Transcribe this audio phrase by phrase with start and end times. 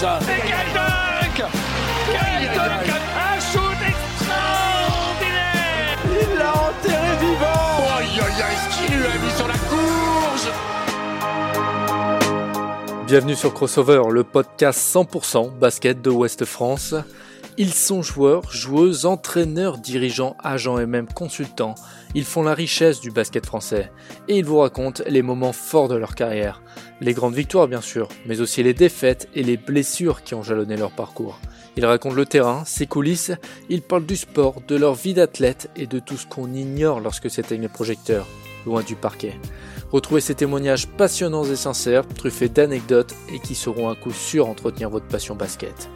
[0.00, 0.22] décollage.
[0.22, 1.42] Et quel dunk
[2.12, 7.96] Quel dunk Un shoot extraordinaire Il l'a enterré vivant.
[7.98, 10.48] Aïe aïe aïe, ce qu'il lui a mis sur la courge
[13.06, 16.94] Bienvenue sur Crossover, le podcast 100% basket de Ouest France.
[17.58, 21.74] Ils sont joueurs, joueuses, entraîneurs, dirigeants, agents et même consultants.
[22.16, 23.92] Ils font la richesse du basket français
[24.26, 26.62] et ils vous racontent les moments forts de leur carrière.
[27.02, 30.78] Les grandes victoires bien sûr, mais aussi les défaites et les blessures qui ont jalonné
[30.78, 31.38] leur parcours.
[31.76, 33.32] Ils racontent le terrain, ses coulisses,
[33.68, 37.28] ils parlent du sport, de leur vie d'athlète et de tout ce qu'on ignore lorsque
[37.28, 38.26] s'éteignent les projecteurs,
[38.64, 39.34] loin du parquet.
[39.92, 44.88] Retrouvez ces témoignages passionnants et sincères, truffés d'anecdotes et qui sauront un coup sûr entretenir
[44.88, 45.90] votre passion basket.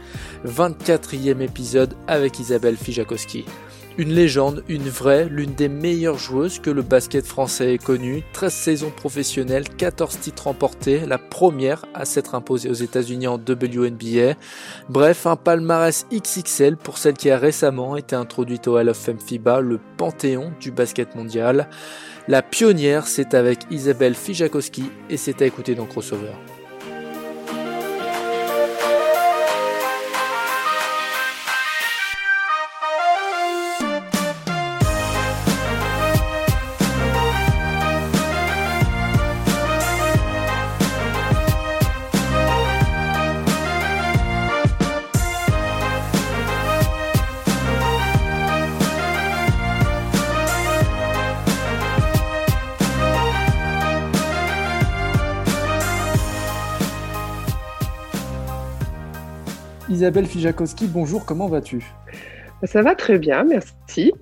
[0.46, 3.46] 24e épisode avec Isabelle Fijakowski.
[3.98, 8.52] Une légende, une vraie, l'une des meilleures joueuses que le basket français ait connue, 13
[8.52, 14.36] saisons professionnelles, 14 titres remportés, la première à s'être imposée aux États-Unis en WNBA.
[14.88, 19.20] Bref, un palmarès XXL pour celle qui a récemment été introduite au Hall of Fame
[19.20, 21.68] FIBA, le panthéon du basket mondial.
[22.28, 26.32] La pionnière, c'est avec Isabelle Fijakowski et c'est à écouter dans Crossover.
[60.00, 61.84] Isabelle Fijakowski, bonjour, comment vas-tu?
[62.62, 64.14] Ça va très bien, merci.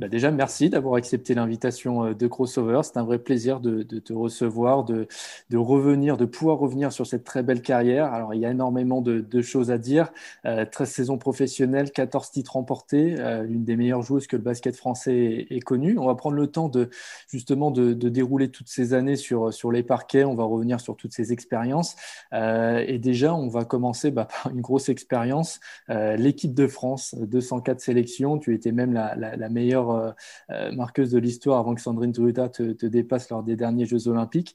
[0.00, 2.80] Bah déjà, merci d'avoir accepté l'invitation de Crossover.
[2.82, 5.06] C'est un vrai plaisir de, te recevoir, de,
[5.50, 8.12] de, revenir, de pouvoir revenir sur cette très belle carrière.
[8.12, 10.12] Alors, il y a énormément de, choses à dire.
[10.46, 14.74] Euh, 13 saisons professionnelles, 14 titres remportés, euh, l'une des meilleures joueuses que le basket
[14.74, 15.96] français ait, connue.
[15.96, 16.90] On va prendre le temps de
[17.28, 20.24] justement de, dérouler toutes ces années sur, sur les parquets.
[20.24, 21.94] On va revenir sur toutes ces expériences.
[22.32, 25.60] Euh, et déjà, on va commencer bah, par une grosse expérience.
[25.88, 28.38] Euh, l'équipe de France, 204 sélections.
[28.38, 30.10] Tu étais même la meilleure euh,
[30.50, 34.54] euh, marqueuse de l'histoire avant que Sandrine Truta te, dépasse lors des derniers Jeux Olympiques.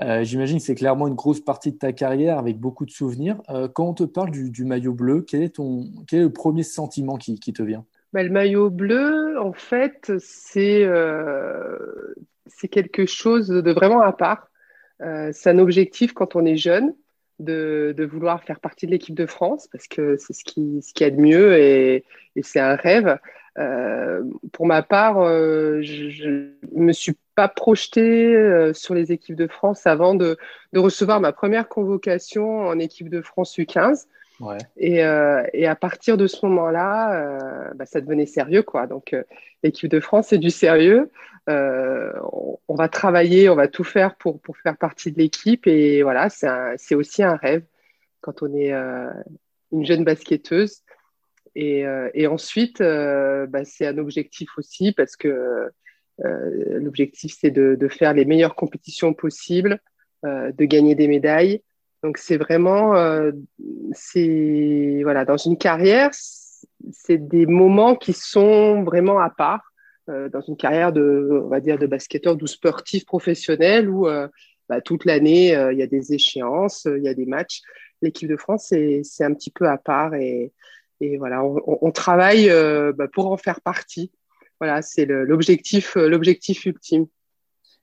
[0.00, 3.40] Euh, J'imagine que c'est clairement une grosse partie de ta carrière avec beaucoup de souvenirs.
[3.50, 6.62] Euh, quand on te parle du, maillot bleu, quel est, ton, quel est le premier
[6.62, 7.84] sentiment qui, te vient?
[8.12, 10.88] Bah, Le maillot bleu, en fait, c'est
[12.70, 14.48] quelque chose de vraiment à part.
[15.00, 16.94] c'est un objectif quand on est jeune.
[17.38, 21.02] De, vouloir faire partie de l'équipe de France parce que c'est ce qui, ce qui
[21.02, 22.04] y a de mieux et
[22.40, 23.18] c'est un rêve.
[23.58, 26.28] Euh, pour ma part, euh, je
[26.72, 30.38] ne me suis pas projetée euh, sur les équipes de France avant de,
[30.72, 34.06] de, recevoir ma première convocation en équipe de France U15.
[34.40, 34.58] Ouais.
[34.76, 34.96] Et,
[35.52, 38.64] et, à partir de ce moment-là, bah, ça devenait sérieux.
[38.64, 38.88] Quoi.
[38.88, 39.14] Donc,
[39.62, 41.12] l'équipe de France, c'est du sérieux.
[41.46, 45.68] On, on, va travailler, on va tout faire pour, pour faire partie de l'équipe.
[45.68, 47.62] Et voilà, c'est aussi un rêve
[48.20, 50.82] quand on est une jeune basketteuse.
[51.54, 55.70] Et, euh, et ensuite, euh, bah, c'est un objectif aussi parce que
[56.24, 59.80] euh, l'objectif, c'est de, de, faire les meilleures compétitions possibles,
[60.24, 61.62] de gagner des médailles.
[62.04, 62.94] Donc, c'est vraiment,
[63.92, 69.72] c'est voilà, dans une carrière, c'est des moments qui sont vraiment à part.
[70.06, 74.06] dans une carrière de, on va dire, de basketteur ou sportif professionnel où
[74.68, 77.60] bah, toute l'année, il y a des échéances, il y a des matchs.
[78.00, 80.52] L'équipe de France, c'est un petit peu à part et,
[81.02, 84.12] et voilà, on, travaille euh, bah, pour en faire partie.
[84.60, 87.06] Voilà, c'est l'objectif, euh, l'objectif ultime.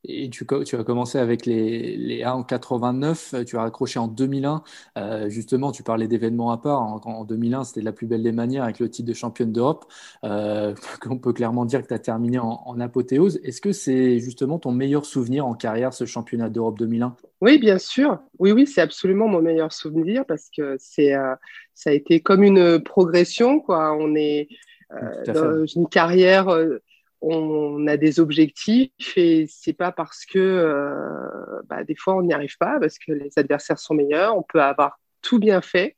[0.05, 4.07] Et tu, tu, as commencé avec les, les A en 89, tu as raccroché en
[4.07, 4.63] 2001.
[4.97, 6.81] Euh, justement, tu parlais d'événements à part.
[6.81, 9.85] En, en 2001, c'était la plus belle des manières avec le titre de championne d'Europe.
[10.23, 10.73] Euh,
[11.09, 13.39] on peut clairement dire que tu as terminé en, en apothéose.
[13.43, 17.77] Est-ce que c'est justement ton meilleur souvenir en carrière, ce championnat d'Europe 2001 Oui, bien
[17.77, 18.19] sûr.
[18.39, 21.35] Oui, oui, c'est absolument mon meilleur souvenir parce que c'est, euh,
[21.73, 23.59] ça a été comme une progression.
[23.59, 23.93] Quoi.
[23.99, 24.47] On est
[24.91, 26.79] euh, dans une carrière euh,
[27.21, 32.33] on a des objectifs et c'est pas parce que euh, bah, des fois on n'y
[32.33, 34.37] arrive pas parce que les adversaires sont meilleurs.
[34.37, 35.95] On peut avoir tout bien fait,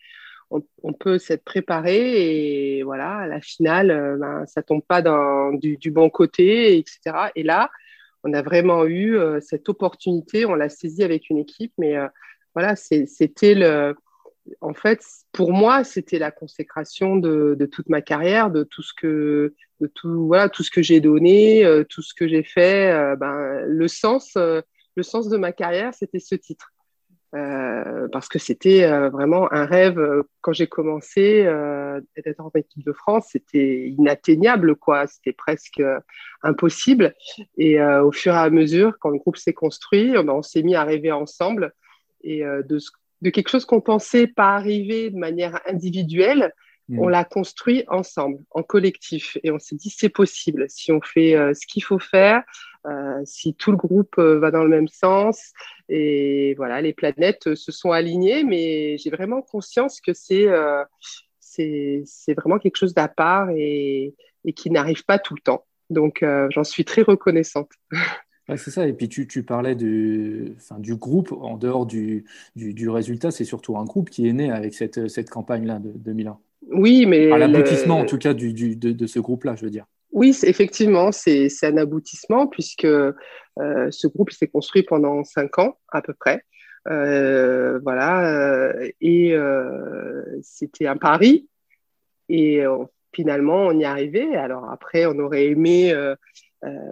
[0.84, 5.02] on, peut s'être préparé et voilà, la finale, euh, ben, ça tombe pas
[5.54, 7.32] du, bon côté, etc.
[7.36, 7.70] Et là,
[8.24, 12.08] on a vraiment eu euh, cette opportunité, on l'a saisi avec une équipe, mais euh,
[12.54, 13.96] voilà, c'était le
[14.60, 19.54] en fait, pour moi, c'était la consécration de, toute ma carrière, de tout ce que,
[19.80, 22.92] de tout, voilà, tout ce que j'ai donné, euh, tout ce que j'ai fait.
[22.92, 24.62] Euh, ben, le sens, euh,
[24.96, 26.72] le sens de ma carrière, c'était ce titre.
[28.12, 29.98] Parce que c'était vraiment un rêve.
[30.42, 31.44] Quand j'ai commencé
[32.18, 35.08] d'être en équipe de France, c'était inatteignable, quoi.
[35.08, 35.82] C'était presque
[36.44, 37.16] impossible.
[37.58, 40.76] Et au fur et à mesure, quand le groupe s'est construit, ben, on s'est mis
[40.76, 41.74] à rêver ensemble.
[42.22, 42.80] Et de,
[43.22, 46.54] de, quelque chose qu'on pensait pas arriver de manière individuelle,
[46.90, 47.00] mmh.
[47.00, 49.38] on l'a construit ensemble, en collectif.
[49.44, 50.66] Et on s'est dit, c'est possible.
[50.70, 52.44] Si on fait ce qu'il faut faire,
[52.88, 55.54] euh, si tout le groupe euh, va dans le même sens.
[55.88, 60.48] Et voilà, les planètes euh, se sont alignées, mais j'ai vraiment conscience que c'est
[61.40, 64.16] c'est vraiment quelque chose d'à part et,
[64.46, 65.66] et qui n'arrive pas tout le temps.
[65.90, 67.70] Donc, j'en suis très reconnaissante.
[68.58, 68.88] c'est ça.
[68.88, 72.26] Et puis, tu, tu parlais du, enfin, du groupe en dehors du,
[72.56, 73.32] du, du résultat.
[73.32, 76.38] C'est surtout un groupe qui est né avec cette, cette campagne-là de 2001.
[76.70, 77.32] Oui, mais.
[77.32, 79.86] À l'aboutissement, en tout cas, du, de, de, ce groupe-là, je veux dire.
[80.12, 83.14] Oui, effectivement, c'est un aboutissement puisque euh,
[83.58, 86.44] ce groupe s'est construit pendant cinq ans à peu près.
[86.90, 89.36] Euh, voilà, euh, et
[90.42, 91.48] c'était un pari.
[92.28, 92.64] Et
[93.14, 94.36] finalement, on y arrivé.
[94.36, 95.94] Alors après, on aurait aimé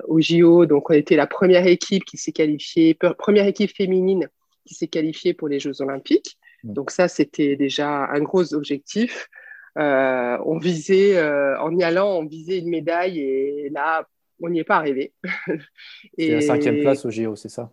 [0.07, 4.27] au JO, donc on était la première équipe qui s'est qualifiée, première équipe féminine
[4.65, 6.37] qui s'est qualifiée pour les Jeux Olympiques.
[6.63, 6.73] Mmh.
[6.73, 9.29] Donc ça, c'était déjà un gros objectif.
[9.77, 14.07] Euh, on visait, euh, en y allant, on visait une médaille et là,
[14.41, 15.13] on n'y est pas arrivé.
[16.17, 17.71] c'est la cinquième place au JO, c'est ça?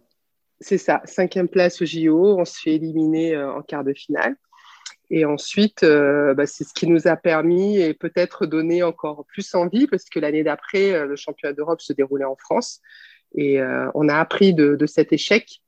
[0.61, 2.39] C'est ça, cinquième place au JO.
[2.39, 4.37] On se fait éliminer euh, en quart de finale.
[5.11, 9.87] Et ensuite, bah, c'est ce qui nous a permis et peut-être donné encore plus envie
[9.87, 12.81] parce que l'année d'après, le championnat d'Europe se déroulait en France
[13.37, 13.61] et
[13.95, 15.61] on a appris de, cet échec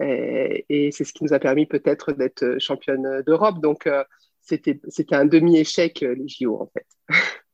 [0.00, 3.60] et, c'est ce qui nous a permis peut-être d'être championne d'Europe.
[3.60, 3.86] Donc,
[4.40, 6.86] c'était un demi-échec, euh, les JO, en fait.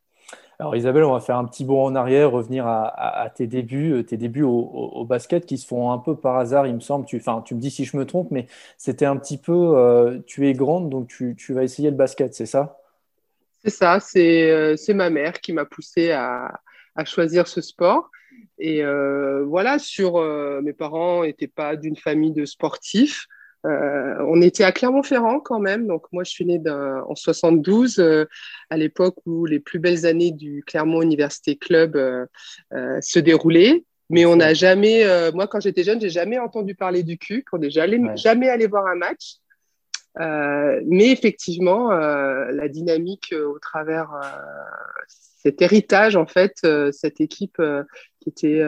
[0.59, 4.03] Alors Isabelle, on va faire un petit bond en arrière, revenir à, tes débuts, euh,
[4.03, 7.05] tes débuts au, basket qui se font un peu par hasard, il me semble.
[7.05, 8.47] Tu, tu me dis si je me trompe, mais
[8.79, 12.47] c'était un petit peu, euh, tu es grande, donc tu, vas essayer le basket, c'est
[12.47, 12.79] ça?
[13.63, 16.59] C'est ça, c'est ma mère qui m'a poussé à,
[17.05, 18.11] choisir ce sport.
[18.59, 18.83] Et
[19.45, 20.23] voilà, sur
[20.63, 23.27] mes parents n'étaient pas d'une famille de sportifs.
[23.67, 25.87] Euh, on était à Clermont-Ferrand quand même.
[25.87, 28.25] Donc moi, je suis née en 72, euh,
[28.71, 32.27] à l'époque où les plus belles années du Clermont Université Club euh,
[33.01, 33.85] se déroulaient.
[34.09, 37.59] Mais on n'a jamais, moi quand j'étais jeune, j'ai jamais entendu parler du cul, qu'on
[37.59, 39.39] n'est jamais, jamais allé voir un match.
[40.17, 44.13] mais effectivement, la dynamique au travers
[45.09, 47.61] cet héritage, en fait, cette équipe
[48.21, 48.63] qui était,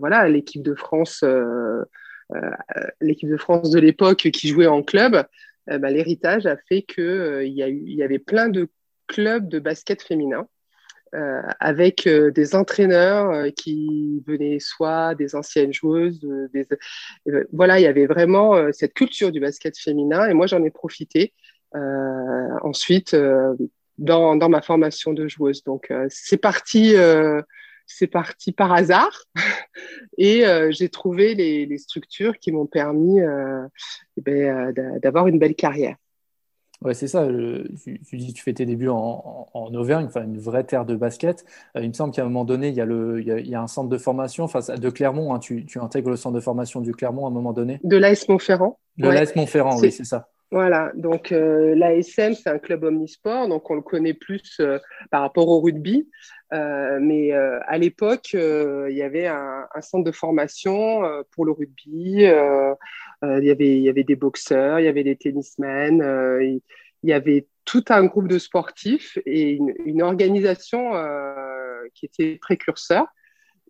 [0.00, 1.24] voilà, l'équipe de France
[3.00, 5.24] l'équipe de France de l'époque qui jouait en club,
[5.70, 8.68] euh, bah, l'héritage a fait qu'il euh, y, y avait plein de
[9.06, 10.46] clubs de basket féminin.
[11.60, 16.26] avec des entraîneurs qui venaient soit des anciennes joueuses,
[17.52, 21.32] voilà, il y avait vraiment cette culture du basket féminin et moi j'en ai profité
[22.62, 23.14] ensuite
[23.98, 25.62] dans, ma formation de joueuse.
[25.62, 26.96] Donc c'est parti
[27.86, 29.24] c'est parti par hasard
[30.18, 33.66] et euh, j'ai trouvé les, structures qui m'ont permis euh,
[34.16, 35.96] eh ben, euh, d'avoir une belle carrière.
[36.82, 37.26] Ouais, c'est ça.
[37.26, 41.44] tu, dis tu fais tes débuts en, Auvergne, enfin une vraie terre de basket.
[41.80, 43.66] il me semble qu'à un moment donné, il y a, le, il y a, un
[43.66, 45.34] centre de formation enfin, de Clermont.
[45.34, 45.38] Hein.
[45.38, 48.78] tu, intègres le centre de formation du Clermont à un moment donné De l'AS Montferrand.
[48.98, 50.28] De l'AS Montferrand, oui, c'est ça.
[50.54, 54.78] Voilà, donc euh, l'ASM, c'est un club omnisport, donc on le connaît plus euh,
[55.10, 56.08] par rapport au rugby.
[56.52, 62.22] Euh, mais à l'époque, il y avait un, centre de formation pour le rugby.
[62.22, 65.98] il, y avait, des boxeurs, il y avait des tennismen,
[66.40, 66.60] il,
[67.02, 70.92] y avait tout un groupe de sportifs et une, organisation
[71.94, 73.08] qui était précurseur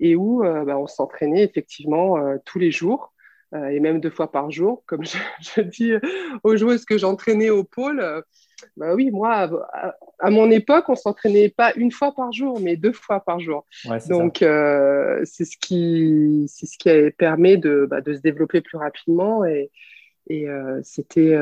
[0.01, 3.14] et où bah, on s'entraînait effectivement tous les jours.
[3.55, 4.83] Euh, et même deux fois par jour.
[4.87, 5.05] Comme
[5.41, 5.93] je, dis
[6.43, 8.21] aux joueuses que j'entraînais au pôle, euh,
[8.77, 9.49] bah oui, moi,
[10.19, 13.67] à, mon époque, on s'entraînait pas une fois par jour, mais deux fois par jour.
[14.09, 18.79] Donc, euh, c'est ce qui, c'est ce qui permet de, bah, de se développer plus
[18.79, 19.45] rapidement.
[19.45, 19.71] Et,
[20.29, 20.47] et
[20.83, 21.37] c'était,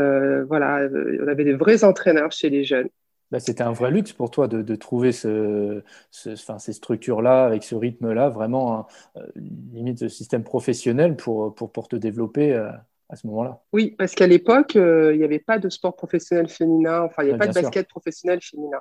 [0.45, 0.89] voilà,
[1.21, 2.89] on avait des vrais entraîneurs chez les jeunes.
[3.33, 5.83] Bah, c'était un vrai luxe pour toi de, trouver ce,
[6.29, 8.87] enfin, ces structures-là, avec ce rythme-là, vraiment
[9.17, 9.23] euh,
[9.73, 12.69] limite de système professionnel pour, pour, pour te développer euh,
[13.09, 13.63] à ce moment-là.
[13.73, 17.29] Oui, parce qu'à l'époque, euh, il n'y avait pas de sport professionnel féminin, enfin, il
[17.29, 18.81] n'y avait pas de basket professionnel féminin.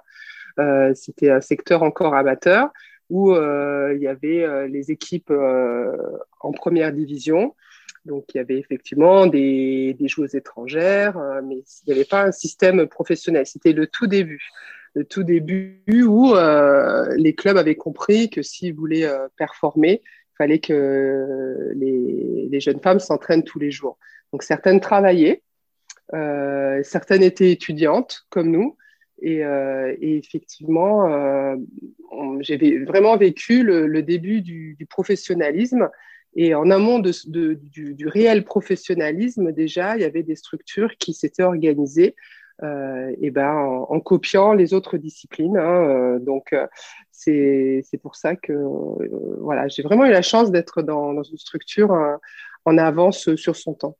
[0.95, 2.71] C'était un secteur encore amateur
[3.09, 5.31] où il y avait les équipes
[6.41, 7.55] en première division
[8.05, 12.23] donc, il y avait effectivement des, des joueuses étrangères, euh, mais il n'y avait pas
[12.23, 13.45] un système professionnel.
[13.45, 14.49] C'était le tout début.
[14.93, 20.37] Le tout début où euh, les clubs avaient compris que s'ils voulaient euh, performer, il
[20.37, 23.97] fallait que les, les jeunes femmes s'entraînent tous les jours.
[24.31, 25.43] Donc, certaines travaillaient
[26.83, 28.75] certaines étaient étudiantes comme nous.
[29.21, 29.43] Et,
[30.01, 31.07] effectivement,
[32.41, 35.89] j'ai vraiment vécu le, début du, professionnalisme.
[36.35, 41.43] Et en amont de, du, réel professionnalisme, déjà, il y avait des structures qui s'étaient
[41.43, 42.15] organisées
[42.63, 45.57] euh, et ben, en, copiant les autres disciplines.
[45.57, 46.67] Hein, euh, donc, euh,
[47.11, 48.53] c'est pour ça que
[49.39, 51.91] voilà, j'ai vraiment eu la chance d'être dans, une structure
[52.65, 53.97] en avance sur son temps.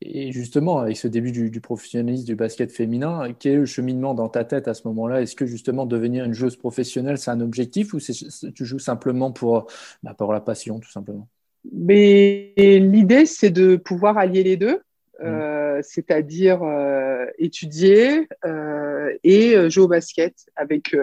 [0.00, 4.28] Et justement, avec ce début du, professionnalisme du basket féminin, quel est le cheminement dans
[4.28, 5.22] ta tête à ce moment-là?
[5.22, 9.66] Est-ce que justement devenir une joueuse professionnelle, c'est un objectif ou tu joues simplement pour,
[10.02, 11.28] bah, pour la passion, tout simplement?
[11.72, 14.80] Mais l'idée, c'est de pouvoir allier les deux.
[15.22, 20.94] Euh, c'est-à-dire euh, étudier euh, et jouer au basket avec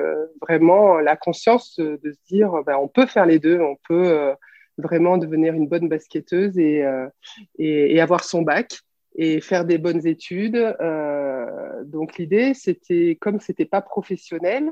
[0.41, 4.33] vraiment la conscience de, se dire ben, on peut faire les deux, on peut
[4.77, 6.83] vraiment devenir une bonne basketteuse et,
[7.57, 8.79] et, avoir son bac
[9.15, 10.75] et faire des bonnes études.
[11.85, 14.71] donc l'idée, c'était comme c'était pas professionnel,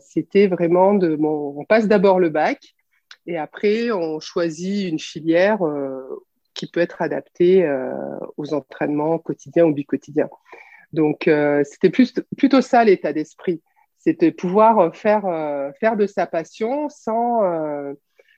[0.00, 2.74] c'était vraiment de on passe d'abord le bac
[3.26, 5.60] et après on choisit une filière
[6.54, 7.92] qui peut être adapté euh,
[8.36, 10.28] aux entraînements quotidiens ou biquotidiens.
[10.92, 13.62] Donc, euh, c'était plutôt ça l'état d'esprit.
[13.96, 17.40] C'était pouvoir faire, euh, faire de sa passion sans,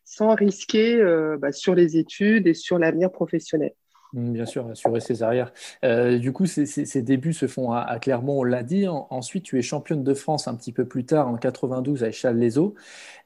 [0.05, 1.03] sans risquer
[1.39, 3.73] bah, sur les études et sur l'avenir professionnel.
[4.15, 5.53] Mmh, bien sûr, assurer ses arrières.
[5.85, 8.87] Euh, du coup, ces, débuts se font à, Clermont, on l'a dit.
[8.89, 12.75] ensuite, tu es championne de France un petit peu plus tard, en 92, à Échal-les-Eaux.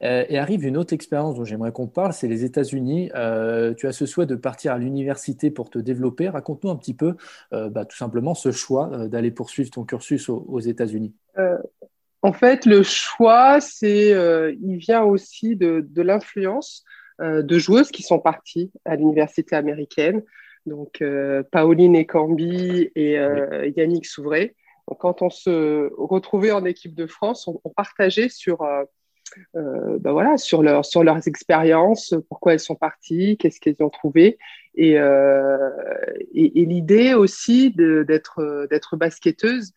[0.03, 3.11] Euh, et arrive une autre expérience dont j'aimerais qu'on parle, c'est les États-Unis.
[3.15, 6.29] Euh, tu as ce souhait de partir à l'université pour te développer.
[6.29, 7.15] Raconte-nous un petit peu,
[7.51, 11.13] bah, tout simplement, ce choix d'aller poursuivre ton cursus aux, États-Unis.
[12.21, 14.11] en fait, le choix, c'est,
[14.61, 16.85] il vient aussi de l'influence
[17.19, 20.21] de joueuses qui sont parties à l'université américaine
[20.67, 24.55] donc euh, Pauline Ekambi et euh, Yannick Souvray.
[24.99, 28.83] quand on se retrouvait en équipe de France, on, partageait sur, euh,
[29.55, 34.37] ben voilà, sur, leur, sur leurs expériences, pourquoi elles sont parties, qu'est-ce qu'elles ont trouvé.
[34.75, 39.73] Et, et, l'idée aussi d'être basketteuse,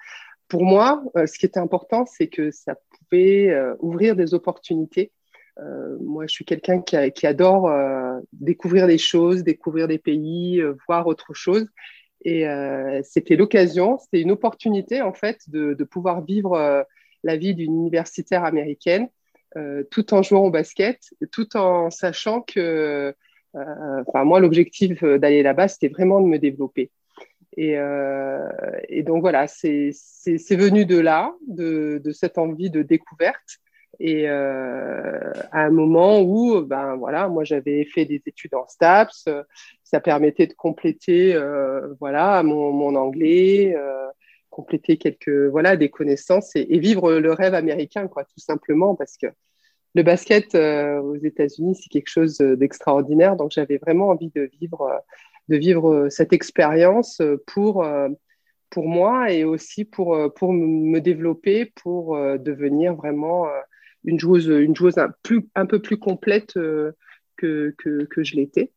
[0.48, 2.74] pour moi, ce qui était important, c'est que ça
[3.08, 5.10] pouvait ouvrir des opportunités
[5.58, 10.74] euh, moi, je suis quelqu'un qui, adore euh, découvrir des choses, découvrir des pays, euh,
[10.88, 11.66] voir autre chose.
[12.22, 12.44] Et
[13.02, 16.84] c'était l'occasion, c'était une opportunité en fait de, pouvoir vivre
[17.24, 19.08] la vie d'une universitaire américaine
[19.90, 21.00] tout en jouant au basket,
[21.32, 23.14] tout en sachant que,
[23.54, 26.90] enfin moi, l'objectif d'aller là-bas, c'était vraiment de me développer.
[27.56, 27.74] Et,
[29.02, 29.94] donc voilà, c'est
[30.50, 33.60] venu de là, de, de, cette envie de découverte.
[34.02, 39.28] Et euh, à un moment où, ben voilà, moi j'avais fait des études en STAPS,
[39.84, 44.06] ça permettait de compléter, euh, voilà, mon, mon anglais, euh,
[44.48, 49.26] compléter quelques, voilà, des connaissances et, vivre le rêve américain, quoi, tout simplement, parce que
[49.94, 53.36] le basket aux États-Unis c'est quelque chose d'extraordinaire.
[53.36, 54.88] Donc j'avais vraiment envie de vivre,
[55.48, 57.84] de vivre cette expérience pour
[58.70, 63.48] pour moi et aussi pour, pour me développer, pour devenir vraiment
[64.04, 66.92] une joueuse, une joueuse un, plus, un peu plus complète euh,
[67.36, 68.72] que, que, que, je l'étais.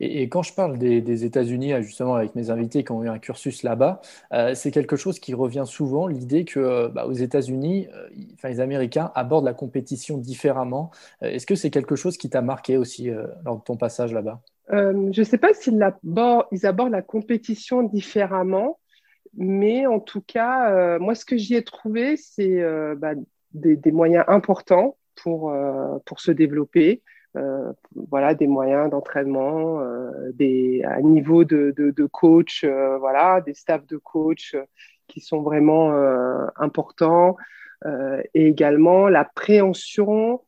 [0.00, 3.18] Et, quand je parle des, États-Unis, euh, justement avec mes invités qui ont eu un
[3.18, 4.00] cursus là-bas,
[4.32, 7.88] euh, c'est quelque chose qui revient souvent, l'idée que bah, aux États-Unis,
[8.34, 10.90] enfin, les Américains abordent la compétition différemment.
[11.20, 13.10] Est-ce que c'est quelque chose qui t'a marqué aussi
[13.44, 14.40] lors de ton passage là-bas?
[14.70, 18.78] Je ne sais pas s'ils abordent, ils abordent la compétition différemment,
[19.34, 22.62] mais en tout cas, moi, ce que j'y ai trouvé, c'est
[22.96, 23.14] bah,
[23.52, 27.02] des, moyens importants pour, euh, pour se développer.
[27.36, 33.86] Euh, voilà, des moyens d'entraînement, euh, des un niveau de, de, coach, voilà, des staffs
[33.86, 34.56] de coach
[35.08, 35.92] qui sont vraiment
[36.56, 37.36] importants,
[38.34, 40.42] et également la préhension,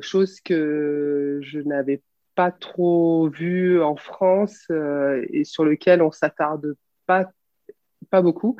[0.00, 2.02] chose que je n'avais
[2.34, 6.74] pas trop vue en France et sur lequel on s'attarde
[7.06, 7.30] pas
[8.10, 8.56] pas beaucoup.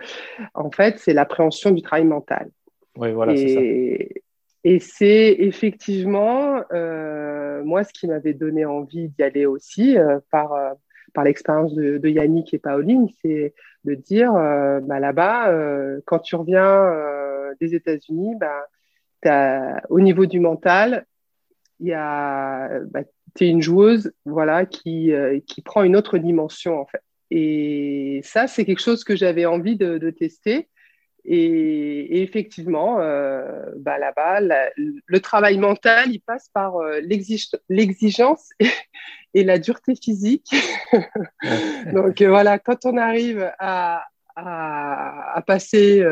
[0.55, 2.51] En fait, c'est l'appréhension du travail mental.
[2.97, 3.35] Oui, voilà.
[4.63, 10.53] Et c'est effectivement, euh, moi, ce qui m'avait donné envie d'y aller aussi euh, par,
[10.53, 10.73] euh,
[11.15, 13.55] par l'expérience de, Yannick et Pauline, c'est
[13.85, 15.51] de dire, bah, là-bas,
[16.05, 16.93] quand tu reviens
[17.61, 18.37] des États-Unis,
[19.25, 21.07] bah, au niveau du mental,
[21.81, 22.69] bah,
[23.35, 25.13] tu es une joueuse voilà, qui,
[25.47, 27.03] qui prend une autre dimension, en fait.
[27.31, 30.69] Et ça, c'est quelque chose que j'avais envie de tester.
[31.25, 34.41] Et, effectivement, euh, bah là-bas,
[34.77, 37.01] le travail mental, il passe par euh,
[37.69, 38.49] l'exigence
[39.35, 40.55] et la dureté physique.
[41.93, 44.05] Donc voilà, quand on arrive à,
[45.47, 46.03] passer,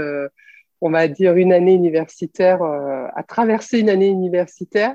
[0.81, 4.95] on va dire, une année universitaire, à traverser une année universitaire,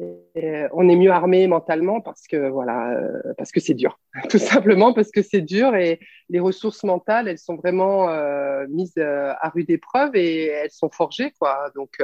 [0.00, 3.98] euh, on est mieux armé mentalement parce que voilà, euh, parce que c'est dur,
[4.30, 8.96] tout simplement parce que c'est dur et les ressources mentales, elles sont vraiment euh, mises
[8.98, 11.70] à rude épreuve et elles sont forgées quoi.
[11.74, 11.98] Donc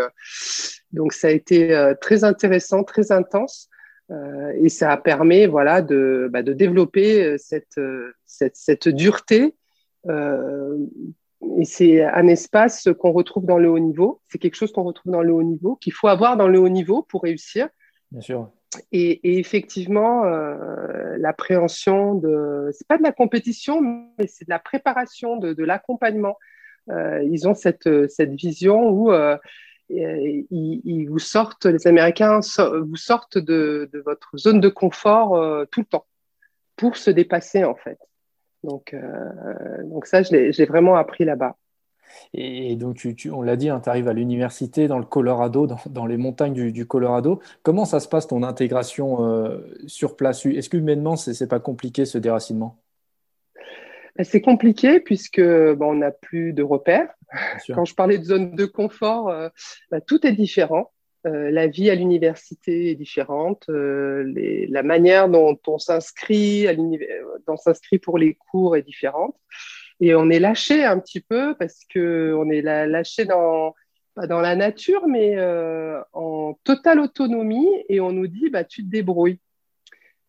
[0.92, 3.68] donc ça a été très intéressant, très intense
[4.60, 7.80] et ça a permis voilà de bah, de développer cette,
[8.26, 9.54] cette dureté.
[10.08, 14.20] et c'est un espace qu'on retrouve dans le haut niveau.
[14.28, 16.68] C'est quelque chose qu'on retrouve dans le haut niveau, qu'il faut avoir dans le haut
[16.68, 17.68] niveau pour réussir.
[18.10, 18.50] Bien sûr.
[18.92, 25.36] Et, effectivement, euh, l'appréhension de, c'est pas de la compétition, mais c'est de la préparation,
[25.36, 26.36] de, l'accompagnement.
[26.90, 29.36] Euh, ils ont cette, cette vision où euh,
[29.88, 32.40] ils, vous sortent, les Américains
[32.84, 36.06] vous sortent de, votre zone de confort tout le temps
[36.76, 37.98] pour se dépasser en fait.
[38.62, 38.94] Donc,
[39.84, 41.56] donc ça, je l'ai vraiment appris là-bas.
[42.34, 46.06] Et, donc, tu, on l'a dit, hein, tu arrives à l'université dans le Colorado, dans,
[46.06, 47.40] les montagnes du, Colorado.
[47.62, 50.44] Comment ça se passe ton intégration euh, sur place?
[50.46, 52.78] Est-ce qu'humainement, ce n'est pas compliqué ce déracinement?
[54.16, 57.12] Ben, c'est compliqué puisque bon, on n'a plus de repères.
[57.74, 59.48] Quand je parlais de zone de confort, euh,
[59.90, 60.92] ben, tout est différent.
[61.26, 63.64] Euh, la vie à l'université est différente.
[63.68, 66.66] la manière dont on s'inscrit,
[67.46, 69.34] dont s'inscrit pour les cours est différente
[70.00, 73.74] et on est lâché un petit peu parce que on est lâché dans
[74.14, 78.82] pas dans la nature, mais euh, en totale autonomie et on nous dit bah tu
[78.82, 79.40] te débrouilles.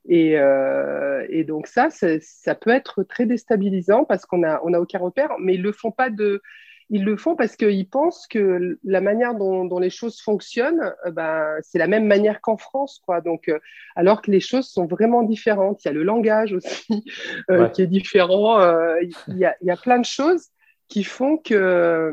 [0.09, 4.79] Et, euh, et donc ça, ça peut être très déstabilisant parce qu'on a on a
[4.79, 6.41] aucun repère, mais ils le font pas de
[6.89, 11.58] ils le font parce qu'ils pensent que la manière dont, les choses fonctionnent, euh, ben,
[11.62, 13.02] c'est la même manière qu'en France.
[13.06, 13.19] Quoi.
[13.21, 13.60] Donc, euh,
[13.95, 15.84] alors que les choses sont vraiment différentes.
[15.84, 17.04] Il y a le langage aussi
[17.52, 18.62] euh, qui est différent.
[19.02, 20.47] il, y a, il, y a, plein de choses
[20.88, 22.12] qui font que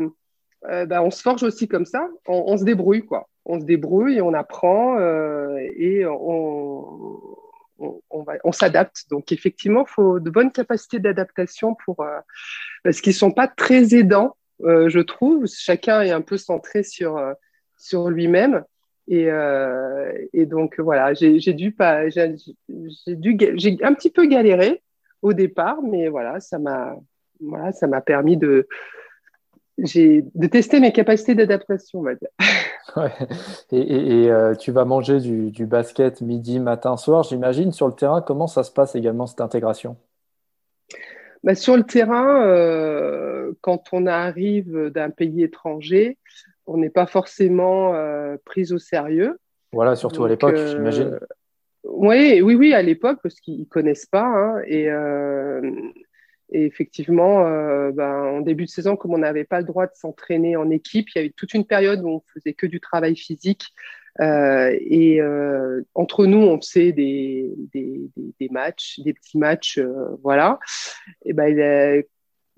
[0.63, 2.09] ben, on se forge aussi comme ça.
[2.27, 3.05] On, se débrouille.
[3.05, 3.29] Quoi.
[3.45, 7.21] On se débrouille on apprend et on,
[7.79, 9.05] on, va, on s'adapte.
[9.11, 12.05] Donc, effectivement, il faut de bonnes capacités d'adaptation pour,
[12.83, 15.47] parce qu'ils ne sont pas très aidants euh, je trouve.
[15.47, 17.33] Chacun est un peu centré sur, euh,
[17.77, 18.65] sur lui-même.
[19.07, 24.83] Et, euh, et, donc voilà, j'ai dû pas, j'ai un petit peu galéré
[25.21, 26.97] au départ, mais voilà, ça m'a,
[27.39, 28.67] voilà, permis de,
[29.77, 32.31] de tester mes capacités d'adaptation, on va dire.
[33.73, 37.73] Et, et, tu vas manger du, basket midi, matin, soir, j'imagine.
[37.73, 39.97] Sur le terrain, comment ça se passe également cette intégration?
[41.45, 46.19] Bah, Sur le terrain, quand on arrive d'un pays étranger,
[46.67, 49.39] on n'est pas forcément euh, pris au sérieux.
[49.73, 51.19] Voilà, surtout à l'époque, euh, j'imagine.
[51.85, 54.25] Oui, oui, oui, à l'époque, parce qu'ils ne connaissent pas.
[54.25, 55.71] Hein, euh,
[56.51, 57.43] et, effectivement,
[57.91, 61.09] ben, en début de saison, comme on n'avait pas le droit de s'entraîner en équipe,
[61.11, 63.67] il y avait toute une période où on faisait que du travail physique.
[64.21, 65.21] Et
[65.95, 68.01] entre nous, on faisait des, des,
[68.39, 69.81] des, matchs, des petits matchs,
[70.23, 70.59] voilà.
[71.25, 72.05] Et ben, il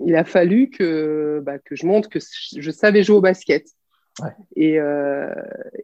[0.04, 3.66] il a fallu que, bah, que je montre que je savais jouer au basket.
[4.54, 5.30] Et, euh,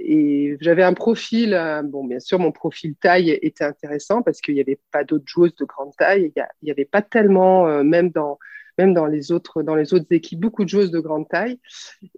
[0.01, 4.55] et j'avais un profil, euh, bon, bien sûr, mon profil taille était intéressant parce qu'il
[4.55, 6.33] n'y avait pas d'autres joueuses de grande taille.
[6.35, 8.39] Il n'y avait pas tellement, euh, même, dans,
[8.89, 11.59] dans, les autres, dans les autres équipes, beaucoup de joueuses de grande taille.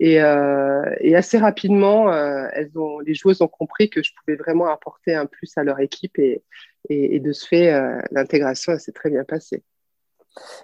[0.01, 5.15] Et, et assez rapidement, elles ont, les joueuses ont compris que je pouvais vraiment apporter
[5.15, 6.43] un plus à leur équipe et,
[6.89, 7.73] et, et de ce fait,
[8.11, 9.63] l'intégration s'est très bien passée.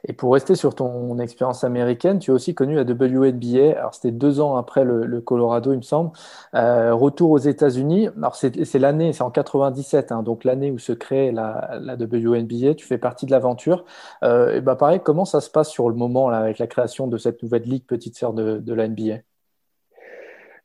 [0.07, 3.79] Et pour rester sur ton expérience américaine, tu as aussi connu la WNBA.
[3.79, 6.11] Alors, c'était deux ans après le, Colorado, il me semble.
[6.55, 8.09] Euh, retour aux États-Unis.
[8.17, 12.75] Alors, c'est l'année, c'est en 97, hein, donc l'année où se crée la, WNBA.
[12.75, 13.85] Tu fais partie de l'aventure.
[14.23, 17.19] Euh, et bah, pareil, comment ça se passe sur le moment avec la création de
[17.19, 19.19] cette nouvelle ligue petite sœur de, de la NBA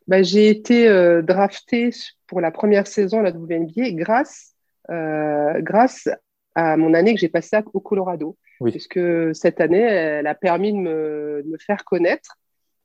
[0.08, 1.90] bah, J'ai été euh, drafté
[2.28, 4.56] pour la première saison à la WNBA grâce,
[4.90, 6.10] euh, grâce
[6.56, 8.38] à mon année que j'ai passée au Colorado.
[8.64, 9.00] Puisque
[9.34, 12.38] cette année, elle a permis de me, faire connaître.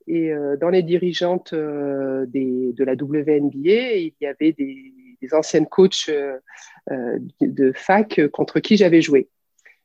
[0.07, 4.93] Et euh, dans les dirigeantes euh, des, de la WNBA, il y avait des,
[5.33, 9.29] anciennes coachs euh, de fac contre qui j'avais joué.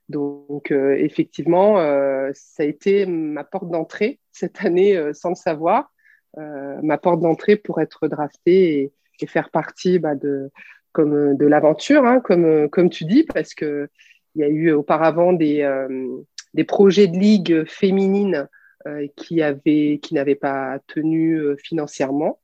[0.08, 1.78] Donc, effectivement,
[2.34, 5.92] ça a été ma porte d'entrée cette année, sans le savoir,
[6.38, 10.52] ma porte d'entrée pour être draftée et, et faire partie bah, de,
[10.96, 13.90] comme, de l'aventure, hein, comme, comme tu dis, parce que
[14.36, 15.88] il y a eu auparavant des, euh,
[16.54, 18.48] des projets de ligue féminines
[18.88, 19.42] euh, qui,
[20.02, 22.40] qui n'avaient pas tenu euh, financièrement.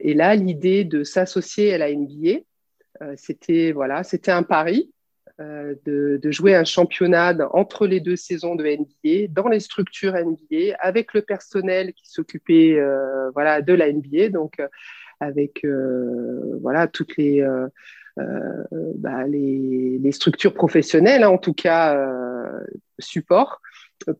[0.00, 2.40] et là, l'idée de s'associer à la NBA,
[3.16, 4.92] c'était voilà, un pari.
[5.38, 11.14] de, jouer un championnat entre les deux saisons de NBA, dans les structures NBA, avec
[11.14, 12.78] le personnel qui s'occupait
[13.32, 14.60] voilà, de la NBA, donc
[15.24, 15.66] avec
[16.60, 17.44] voilà, toutes les,
[18.16, 21.98] bah, les, les, structures professionnelles, hein, en tout cas
[22.98, 23.60] support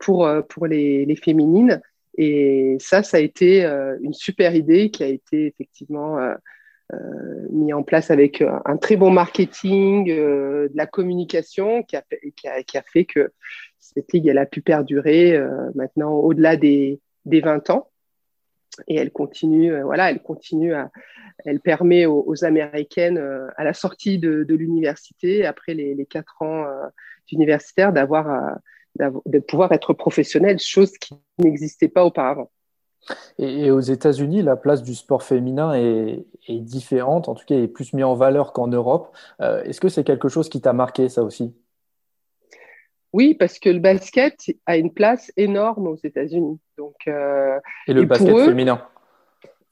[0.01, 1.81] pour, pour les, féminines.
[2.17, 6.35] Et ça, ça a été euh, une super idée qui a été effectivement euh,
[6.93, 12.05] euh, mis en place avec un très bon marketing, de la communication qui a,
[12.37, 13.33] qui, a, qui a, fait que
[13.81, 15.39] cette ligue, elle a pu perdurer
[15.75, 17.91] maintenant au-delà des, des 20 ans.
[18.89, 20.91] Et elle continue, voilà, elle continue à,
[21.45, 23.19] elle permet aux, Américaines,
[23.57, 26.65] à la sortie de, l'université, après les, quatre ans
[27.29, 28.57] d'universitaire, d'avoir
[28.99, 32.51] de pouvoir être professionnel, chose qui n'existait pas auparavant.
[33.39, 37.93] Et, aux États-Unis, la place du sport féminin est, différente, en tout cas, est plus
[37.93, 39.15] mise en valeur qu'en Europe.
[39.41, 41.55] Euh, est-ce que c'est quelque chose qui t'a marqué, ça aussi?
[43.15, 46.59] Oui, parce que le basket a une place énorme aux États-Unis.
[46.77, 48.85] Donc, euh, et le basket féminin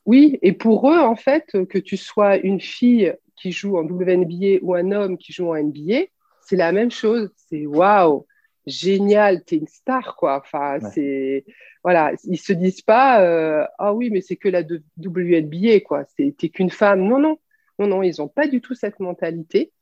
[0.06, 4.60] Oui, et pour eux, en fait, que tu sois une fille qui joue en WNBA
[4.62, 6.04] ou un homme qui joue en NBA,
[6.40, 7.30] c'est la même chose.
[7.36, 8.26] C'est waouh
[8.64, 10.36] génial, t'es une star, quoi.
[10.36, 11.44] Enfin, c'est
[11.82, 14.62] voilà, ils se disent pas euh, ah oui, mais c'est que la
[14.98, 16.04] WNBA, quoi.
[16.16, 17.00] T'es qu'une femme.
[17.08, 17.40] Non, non,
[17.80, 19.72] non, non, ils ont pas du tout cette mentalité.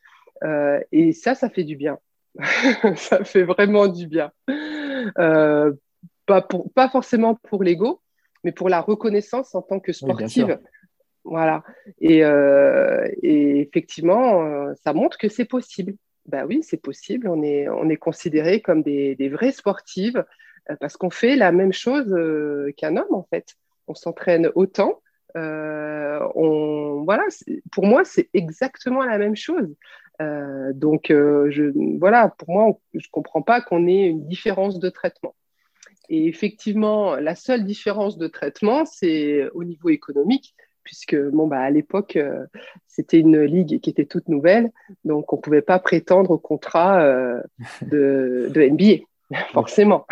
[0.44, 1.98] Euh, et ça, ça fait du bien.
[2.96, 4.32] ça fait vraiment du bien.
[5.18, 5.72] Euh,
[6.26, 8.00] pas, pour, pas forcément pour l'ego,
[8.44, 10.58] mais pour la reconnaissance en tant que sportive.
[11.24, 11.62] voilà.
[12.00, 12.18] Et,
[13.22, 15.94] et effectivement, ça montre que c'est possible
[16.26, 17.28] bah oui, c'est possible.
[17.28, 20.24] On est, on est considérés comme des, des vraies sportives
[20.70, 23.56] euh, parce qu'on fait la même chose euh, qu'un homme, en fait.
[23.86, 25.02] On s'entraîne autant.
[25.36, 27.24] Euh, on, voilà,
[27.72, 29.74] pour moi, c'est exactement la même chose.
[30.74, 35.34] Donc, je, voilà, pour moi, je ne comprends pas qu'on ait une différence de traitement.
[36.08, 40.54] Et effectivement, la seule différence de traitement, c'est au niveau économique
[40.90, 42.46] puisque bon, bah, à l'époque, euh,
[42.88, 44.70] c'était une ligue qui était toute nouvelle,
[45.04, 47.40] donc on ne pouvait pas prétendre au contrat euh,
[47.82, 49.04] de, NBA,
[49.52, 50.06] forcément.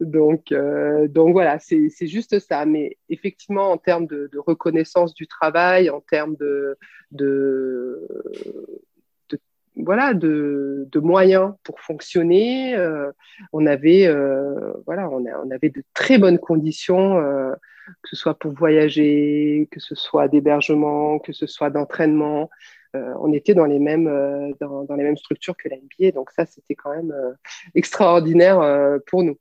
[0.00, 2.64] donc, euh, donc voilà, c'est juste ça.
[2.66, 6.76] Mais effectivement, en termes de, reconnaissance du travail, en termes de,
[7.10, 8.06] de,
[9.76, 12.76] voilà, de, moyens pour fonctionner.
[13.52, 14.12] on avait,
[14.86, 17.20] voilà, on, on, avait de très bonnes conditions
[18.02, 22.50] que ce soit pour voyager, que ce soit d'hébergement, que ce soit d'entraînement.
[22.94, 26.30] Euh, on était dans les mêmes euh, dans, les mêmes structures que la NBA, donc
[26.30, 27.32] ça c'était quand même euh,
[27.74, 28.60] extraordinaire
[29.06, 29.38] pour nous.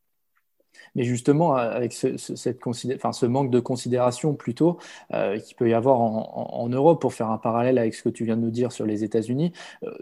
[0.96, 4.78] Mais justement, avec ce, cette ce manque de considération plutôt
[5.10, 8.36] qu'il peut y avoir en, Europe, pour faire un parallèle avec ce que tu viens
[8.36, 9.54] de nous dire sur les États-Unis,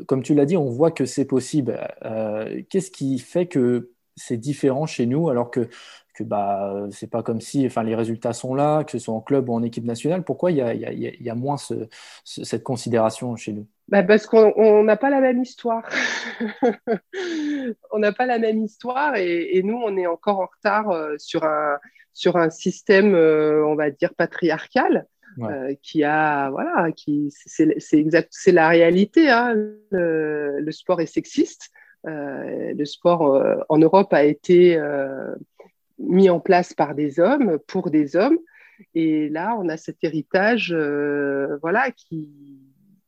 [0.08, 1.80] comme tu l'as dit, on voit que c'est possible.
[2.70, 5.70] Qu'est-ce qui fait que c'est différent chez nous alors que
[6.20, 9.22] que bah, c'est pas comme si enfin, les résultats sont là, que ce soit en
[9.22, 10.24] club ou en équipe nationale.
[10.24, 11.88] Pourquoi il y a, y a, y a moins ce,
[12.24, 13.68] cette considération chez nous?
[13.88, 15.84] Bah Parce qu'on n'a pas la même histoire.
[17.92, 21.16] on n'a pas la même histoire et, et, nous, on est encore en retard euh,
[21.18, 21.78] sur, un,
[22.14, 25.08] sur un système, euh, on va dire, patriarcal.
[25.42, 29.54] Euh, qui a voilà qui c'est exact c'est la réalité hein.
[29.92, 31.70] le, le, sport est sexiste
[32.08, 34.78] euh, le sport en Europe a été
[36.00, 38.38] mis en place par des hommes, pour des hommes.
[38.96, 42.30] Et là, on a cet héritage, euh, voilà, qui,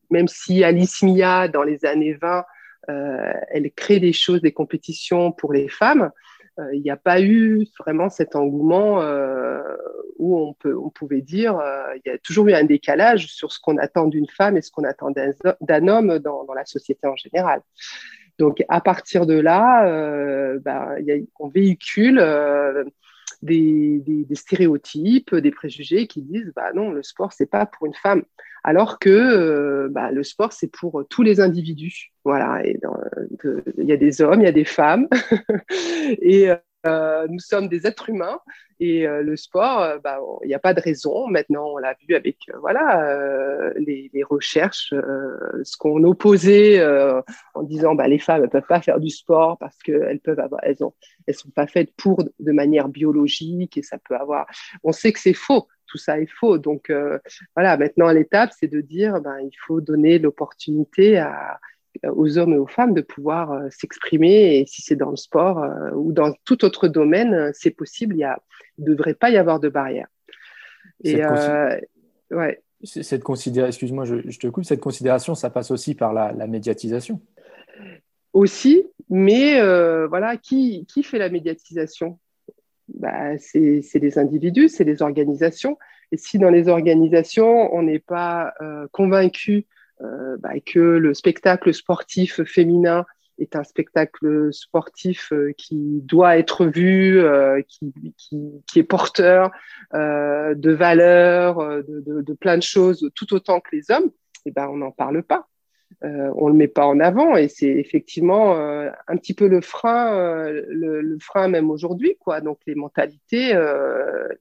[0.10, 2.46] même si Alice Mia, dans les années 20,
[2.90, 6.12] euh, elle crée des choses, des compétitions pour les femmes,
[6.60, 9.02] euh, il n'y a pas eu vraiment cet engouement
[10.18, 11.60] où on, peut, on pouvait dire,
[11.96, 14.70] il y a toujours eu un décalage sur ce qu'on attend d'une femme et ce
[14.70, 15.12] qu'on attend
[15.62, 17.62] d'un homme dans, dans, la société en général.
[18.42, 20.96] Donc, à partir de là, euh, bah,
[21.40, 22.84] on véhicule euh,
[23.44, 28.24] des, stéréotypes, des préjugés qui disent bah non, le sport, c'est pas pour une femme.
[28.64, 32.14] Alors que euh, bah, le sport, c'est pour tous les individus.
[32.26, 35.08] Voilà, il y a des hommes, il y a des femmes.
[36.86, 38.40] euh, nous sommes des êtres humains
[38.80, 39.96] et euh, le sport, il euh,
[40.46, 41.28] n'y bah, a pas de raison.
[41.28, 46.84] Maintenant, on l'a vu avec voilà les, les, recherches, ce qu'on opposait
[47.54, 50.62] en disant bah, les femmes ne peuvent pas faire du sport parce qu'elles peuvent avoir,
[50.64, 50.94] elles ont,
[51.28, 54.48] elles sont pas faites pour de manière biologique et ça peut avoir.
[54.84, 55.68] On sait que c'est faux.
[55.88, 56.58] Tout ça est faux.
[56.58, 56.92] Donc
[57.56, 61.60] voilà, maintenant l'étape, c'est de dire ben, il faut donner l'opportunité à
[62.08, 64.58] aux hommes et aux femmes de pouvoir euh, s'exprimer.
[64.58, 68.16] Et si c'est dans le sport euh, ou dans tout autre domaine, euh, c'est possible.
[68.16, 68.26] Il
[68.80, 70.08] ne devrait pas y avoir de barrière.
[71.04, 71.22] Et
[72.32, 72.62] ouais.
[72.84, 77.22] Cette considération, excuse-moi, je, te coupe, cette considération, ça passe aussi par la, médiatisation.
[78.34, 79.62] aussi, mais
[80.08, 82.18] voilà, qui, qui fait la médiatisation?
[82.88, 85.78] Bah, c'est les individus, c'est les organisations.
[86.12, 88.54] Et si dans les organisations, on n'est pas
[88.92, 89.68] convaincu
[90.40, 93.06] bah, que le spectacle sportif féminin
[93.42, 99.52] est un spectacle sportif euh, qui doit être vu, euh, qui, est porteur
[99.94, 104.12] euh, de valeurs, de, plein de choses, tout autant que les hommes,
[104.46, 105.48] eh ben, on n'en parle pas.
[106.02, 110.50] On ne le met pas en avant et c'est effectivement un petit peu le frein,
[110.50, 112.18] le, frein même aujourd'hui.
[112.20, 112.42] quoi.
[112.42, 113.54] Donc les mentalités,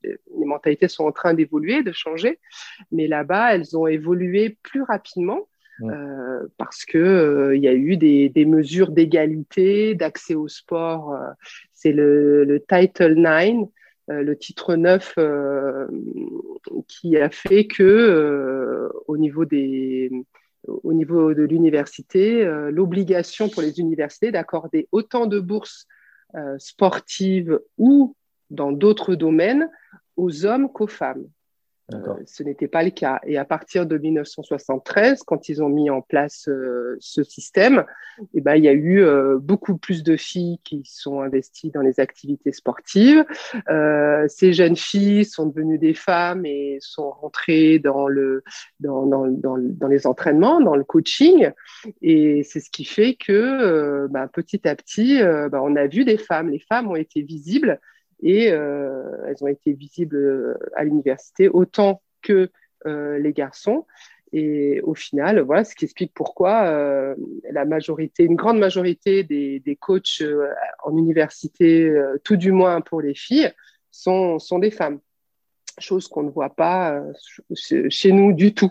[0.02, 2.38] les mentalités sont en train d'évoluer, de changer,
[2.92, 5.46] mais là-bas, elles ont évolué plus rapidement
[5.82, 11.12] euh, parce que euh, il y a eu des, des mesures d'égalité, d'accès au sport.
[11.12, 11.30] Euh,
[11.72, 13.68] c'est le, le, Title 9,
[14.08, 15.14] le titre 9,
[16.88, 20.10] qui a fait que au niveau des
[20.66, 25.86] au niveau de l'université, l'obligation pour les universités d'accorder autant de bourses
[26.58, 28.14] sportives ou
[28.50, 29.70] dans d'autres domaines
[30.16, 31.26] aux hommes qu'aux femmes.
[31.92, 33.20] Euh, ce n'était pas le cas.
[33.26, 37.84] Et à partir de 1973, quand ils ont mis en place euh, ce système,
[38.34, 41.80] eh ben, il y a eu euh, beaucoup plus de filles qui sont investies dans
[41.80, 43.24] les activités sportives.
[44.28, 48.42] ces jeunes filles sont devenues des femmes et sont rentrées dans, le,
[48.80, 51.50] dans, dans, dans, les entraînements, dans le coaching.
[52.02, 56.18] Et c'est ce qui fait que ben, petit à petit, ben, on a vu des
[56.18, 56.50] femmes.
[56.50, 57.80] Les femmes ont été visibles
[58.22, 62.50] et euh, elles ont été visibles euh, à l'université autant que
[62.86, 63.86] euh, les garçons.
[64.32, 67.16] Et au final, voilà ce qui explique pourquoi
[67.50, 70.22] la majorité, une grande majorité des, des coachs
[70.84, 73.50] en université, tout du moins pour les filles,
[73.90, 75.00] sont, sont des femmes.
[75.78, 77.02] Chose qu'on ne voit pas
[77.56, 78.70] chez nous du tout.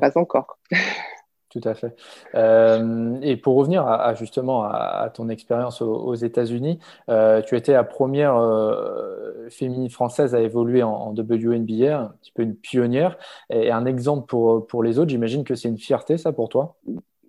[0.00, 0.58] pas encore.
[1.50, 1.96] Tout à fait.
[2.36, 7.82] Euh, et pour revenir à, justement à, ton expérience aux, États-Unis, euh, tu étais la
[7.82, 13.18] première euh, féminine française à évoluer en, WNBA, un petit peu une pionnière.
[13.52, 16.76] Et un exemple pour, pour les autres, j'imagine que c'est une fierté, ça, pour toi?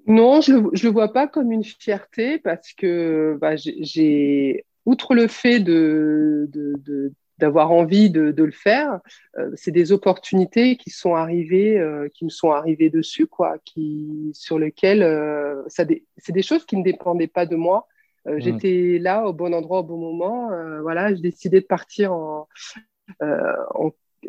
[0.06, 5.28] Non, je ne le, vois pas comme une fierté parce que bah, j'ai, outre le
[5.28, 9.00] fait de, de d'avoir envie de, le faire.
[9.38, 14.32] Euh, c'est des opportunités qui sont arrivées, euh, qui me sont arrivées dessus, quoi, qui
[14.34, 15.84] sur lesquelles euh, ça
[16.18, 17.88] c'est des choses qui ne dépendaient pas de moi.
[18.26, 18.40] Mmh.
[18.40, 20.50] J'étais là au bon endroit au bon moment.
[20.82, 22.48] voilà, j'ai décidé de partir en,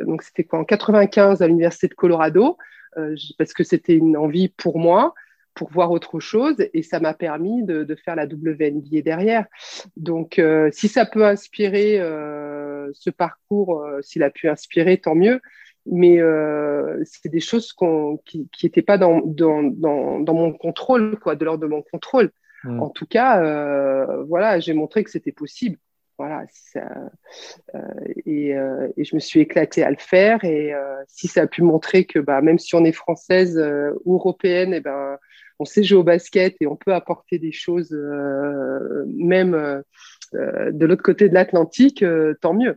[0.00, 2.56] donc c'était quoi en 95 à l'université de Colorado
[3.38, 5.14] parce que c'était une envie pour moi
[5.54, 9.44] pour voir autre chose et ça m'a permis de, de, faire la WNBA derrière.
[9.98, 10.40] Donc,
[10.72, 12.00] si ça peut inspirer
[12.92, 15.40] ce parcours, euh, s'il a pu inspirer, tant mieux.
[15.86, 17.74] Mais euh, c'est des choses
[18.24, 22.30] qui n'étaient pas dans, dans, dans, mon contrôle, quoi, de l'ordre de mon contrôle.
[22.62, 22.80] Mm.
[22.80, 25.76] En tout cas, euh, voilà, j'ai montré que c'était possible.
[26.18, 26.44] Voilà,
[28.26, 30.44] et, et, je me suis éclatée à le faire.
[30.44, 30.72] Et
[31.08, 33.58] si ça a pu montrer que bah, même si on est française
[34.04, 35.18] ou européenne, et eh ben,
[35.58, 37.90] on sait jouer au basket et on peut apporter des choses,
[39.08, 39.82] même
[40.34, 42.76] de l'autre côté de l'Atlantique, euh, tant mieux.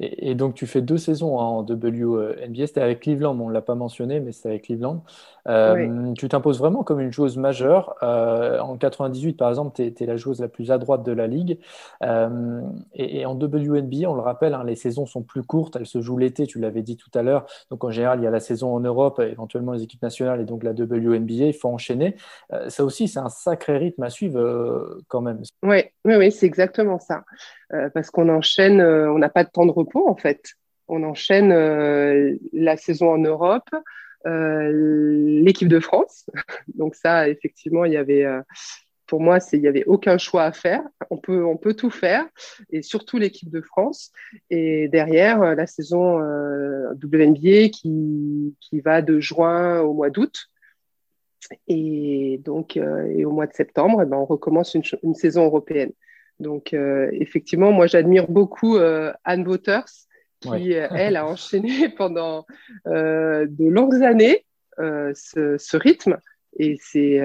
[0.00, 2.66] Et, donc, tu fais deux saisons hein, en WNBA.
[2.66, 5.02] C'était avec Cleveland, on ne l'a pas mentionné, mais c'était avec Cleveland.
[5.48, 7.94] Euh, tu t'imposes vraiment comme une joueuse majeure.
[8.02, 11.26] Euh, en 98, par exemple, tu es, la joueuse la plus à droite de la
[11.26, 11.58] ligue.
[12.02, 12.60] Euh,
[12.94, 15.76] et, en WNBA, on le rappelle, hein, les saisons sont plus courtes.
[15.76, 17.46] Elles se jouent l'été, tu l'avais dit tout à l'heure.
[17.70, 20.44] Donc, en général, il y a la saison en Europe, éventuellement les équipes nationales et
[20.44, 21.46] donc la WNBA.
[21.46, 22.16] Il faut enchaîner.
[22.68, 25.40] ça aussi, c'est un sacré rythme à suivre quand même.
[25.62, 27.24] Oui, oui, oui c'est exactement ça.
[27.94, 30.52] parce qu'on enchaîne, on n'a pas de de repos en fait.
[30.88, 31.50] On enchaîne
[32.54, 33.68] la saison en Europe,
[34.26, 36.26] euh, l'équipe de France.
[36.74, 38.40] Donc ça, effectivement, il y avait euh,
[39.06, 40.82] pour moi, il n'y avait aucun choix à faire.
[41.10, 42.26] On peut, on peut tout faire,
[42.70, 44.12] et surtout l'équipe de France.
[44.50, 46.18] Et derrière, euh, la saison
[47.02, 50.50] WNBA qui, qui va de juin au mois d'août.
[51.68, 55.92] Et donc, et au mois de septembre, eh ben, on recommence une, saison européenne.
[56.40, 58.78] Donc, effectivement, moi, j'admire beaucoup
[59.24, 60.08] Anne Wouters,
[60.40, 62.46] qui, euh, elle, a enchaîné pendant
[62.86, 64.44] euh, de longues années
[64.78, 66.18] euh, ce, rythme.
[66.58, 67.20] Et c'est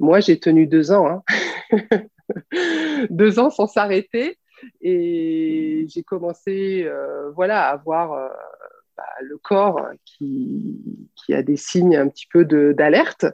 [0.00, 1.22] moi, j'ai tenu deux ans, hein.
[3.10, 4.38] deux ans sans s'arrêter.
[4.80, 6.88] Et j'ai commencé
[7.34, 8.30] voilà, à avoir
[8.96, 10.80] bah, le corps qui,
[11.16, 13.26] qui, a des signes un petit peu d'alerte.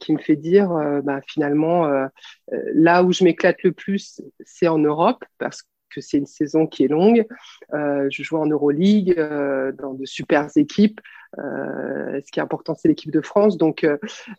[0.00, 0.68] Qui me fait dire
[1.04, 1.88] bah, finalement
[2.74, 5.62] là où je m'éclate le plus c'est en Europe parce
[5.96, 7.26] que c'est une saison qui est longue.
[7.74, 11.00] Euh, je joue en Euroleague, euh, dans de super équipes.
[11.36, 13.56] ce qui est important, c'est l'équipe de France.
[13.56, 13.86] Donc,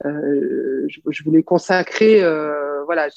[0.04, 2.22] je, voulais consacrer,
[2.86, 3.10] voilà,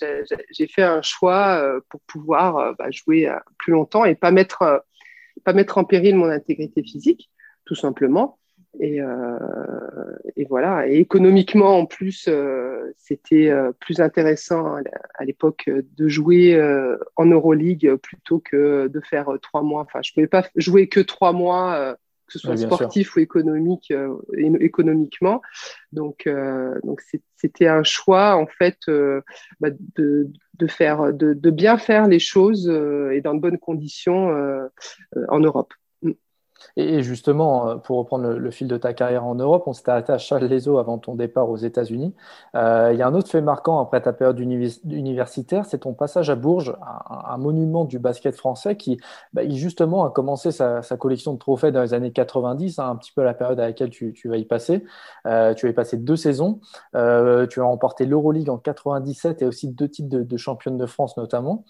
[0.50, 4.84] j'ai fait un choix pour pouvoir bah, jouer plus longtemps et pas mettre,
[5.44, 7.30] pas mettre en péril mon intégrité physique,
[7.64, 8.39] tout simplement.
[8.78, 9.38] Et, euh,
[10.36, 10.88] et, voilà.
[10.88, 14.76] Et économiquement, en plus, euh, c'était euh, plus intéressant
[15.18, 16.60] à l'époque de jouer
[17.16, 19.82] en Euroleague plutôt que de faire trois mois.
[19.82, 23.92] Enfin, je pouvais pas jouer que trois mois, que ce soit sportif ou économique,
[24.36, 25.42] économiquement.
[25.92, 26.28] Donc,
[26.84, 27.02] donc
[27.36, 28.78] c'était un choix en fait
[29.58, 34.30] bah, de, de, faire, de, de, bien faire les choses et dans de bonnes conditions
[35.28, 35.74] en Europe.
[36.76, 40.12] Et justement, euh, pour reprendre le, fil de ta carrière en Europe, on s'était arrêté
[40.12, 42.14] à Charles-les-Eaux avant ton départ aux États-Unis.
[42.54, 46.30] Euh, il y a un autre fait marquant après ta période universitaire, c'est ton passage
[46.30, 46.76] à Bourges,
[47.08, 48.98] un, monument du basket français qui,
[49.32, 53.12] bah, justement a commencé sa, collection de trophées dans les années 90, hein, un petit
[53.12, 54.84] peu la période à laquelle tu, vas y passer.
[55.26, 56.60] Euh, tu vas y passer deux saisons.
[56.92, 61.16] tu as remporté l'Euroleague en 97 et aussi deux titres de, de championne de France
[61.16, 61.64] notamment.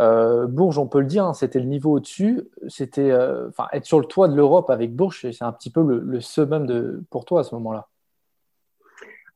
[0.00, 2.42] Euh, Bourges, on peut le dire, hein, c'était le niveau au-dessus.
[2.68, 6.00] C'était, euh, être sur le toit de l'Europe avec Bourges, c'est un petit peu le,
[6.00, 7.88] le summum de, pour toi à ce moment-là.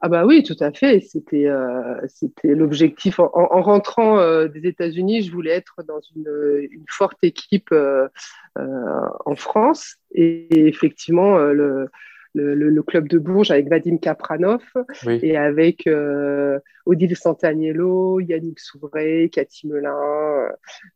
[0.04, 1.00] Ah bah oui, tout à fait.
[1.00, 3.20] C'était euh, c'était l'objectif.
[3.20, 7.72] En, rentrant des États-Unis, je voulais être dans une, une forte équipe
[8.56, 9.98] en France.
[10.12, 11.88] Et, effectivement, le,
[12.34, 14.62] le, club de Bourges avec Vadim Kapranov
[15.06, 20.48] et avec euh, Odile Santaniello, Yannick Souvray, Cathy Melin,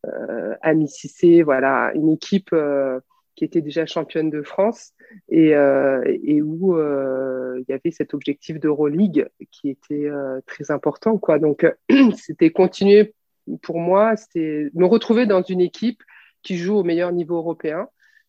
[0.06, 3.00] euh, Ami Cissé, voilà, une équipe euh,
[3.34, 4.92] qui était déjà championne de France
[5.28, 10.10] et, euh, et où il y avait cet objectif d'Euroleague qui était
[10.46, 11.18] très important.
[11.18, 11.38] Quoi.
[11.38, 11.66] Donc,
[12.16, 13.14] c'était continuer
[13.62, 16.02] pour moi, c'était me retrouver dans une équipe
[16.42, 17.88] qui joue au meilleur niveau européen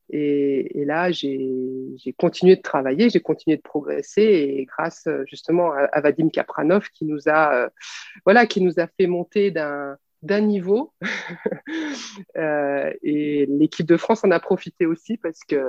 [0.10, 6.30] et, là, j'ai continué de travailler, j'ai continué de progresser, et grâce justement à, Vadim
[6.30, 7.70] Kapranov qui nous a, euh,
[8.26, 10.94] voilà, qui nous a fait monter d'un d'un niveau.
[12.38, 15.64] euh, et l'équipe de France en a profité aussi parce que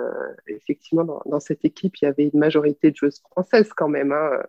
[0.47, 4.13] effectivement dans, dans, cette équipe il y avait une majorité de joueuses françaises quand même.
[4.13, 4.43] Hein.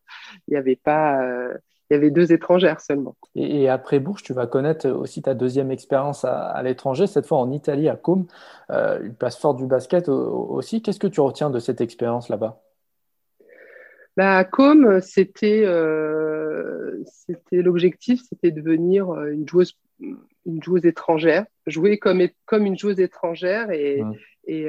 [0.48, 1.54] Il n'y avait pas euh,
[1.90, 3.16] il y avait deux étrangères seulement.
[3.36, 7.52] Et, après Bourges, tu vas connaître aussi ta deuxième expérience à, l'étranger, cette fois en
[7.52, 8.28] Italie, à Com,
[8.72, 10.82] euh, une place forte du basket aussi.
[10.82, 12.62] Qu'est-ce que tu retiens de cette expérience là-bas?
[14.18, 17.04] Bah, à Com, c'était euh,
[17.52, 23.00] l'objectif, c'était de devenir euh, une joueuse, une joueuse étrangère, jouer comme, comme une joueuse
[23.00, 24.04] étrangère et,
[24.46, 24.68] et,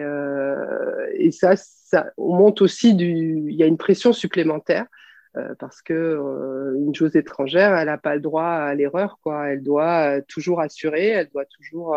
[1.15, 4.87] et ça, ça, on monte aussi du, il y a une pression supplémentaire
[5.37, 9.51] euh, parce que euh, une joueuse étrangère, elle n'a pas le droit à l'erreur, quoi.
[9.51, 11.97] Elle doit euh, toujours assurer, elle doit toujours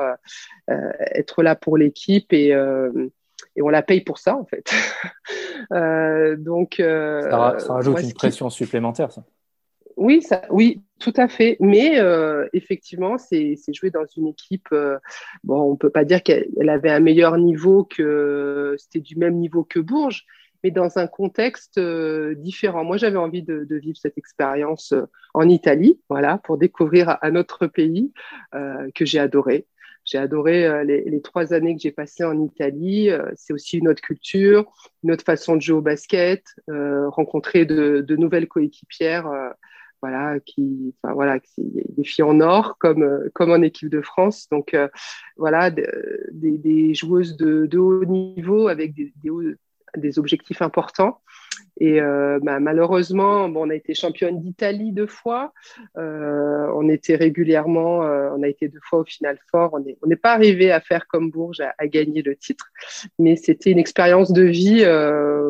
[0.68, 4.72] être là pour l'équipe et, et on la paye pour ça, en fait.
[6.38, 9.24] donc, ça, rajoute une pression supplémentaire, ça.
[9.96, 11.58] Oui, ça, oui, tout à fait.
[11.60, 12.00] Mais
[12.54, 14.70] effectivement, c'est jouer dans une équipe.
[15.44, 19.64] bon, on peut pas dire qu'elle avait un meilleur niveau que c'était du même niveau
[19.64, 20.26] que Bourges,
[20.64, 22.84] mais dans un contexte euh, différent.
[22.84, 27.68] Moi, j'avais envie de, vivre cette expérience euh, en Italie, voilà, pour découvrir un autre
[27.68, 28.14] pays
[28.56, 29.68] euh, que j'ai adoré.
[30.06, 33.10] J'ai adoré les, trois années que j'ai passées en Italie.
[33.36, 34.70] c'est aussi une autre culture,
[35.02, 39.32] une autre façon de jouer au basket, rencontrer de, nouvelles coéquipières
[40.02, 44.50] voilà, qui, voilà, des filles en or comme, comme en équipe de France.
[44.52, 44.76] Donc,
[45.38, 49.30] voilà, des, joueuses de, haut niveau avec des, des,
[49.98, 51.20] des objectifs importants.
[51.80, 55.54] Et euh, bah, malheureusement, bon, on a été championne d'Italie deux fois.
[55.98, 59.74] Euh, on était régulièrement, euh, on a été deux fois au final fort.
[59.74, 62.68] On n'est on pas arrivé à faire comme Bourges, à, gagner le titre.
[63.18, 64.86] Mais c'était une expérience de vie,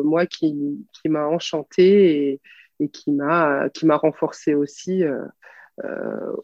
[0.04, 2.40] moi, qui, qui m'a enchantée et,
[2.80, 5.04] et qui m'a qui m'a renforcée aussi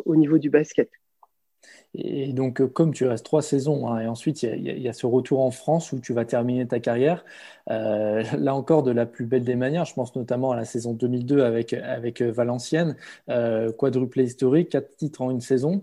[0.04, 0.90] au niveau du basket.
[1.94, 5.06] Et donc, comme tu restes trois saisons, hein, et ensuite il y, y, a ce
[5.06, 7.24] retour en France où tu vas terminer ta carrière,
[7.70, 9.84] euh, là encore, de la plus belle des manières.
[9.84, 12.96] Je pense notamment à la saison 2002 avec, avec euh, Valenciennes,
[13.28, 15.82] euh, quadruplé historique, quatre titres en une saison,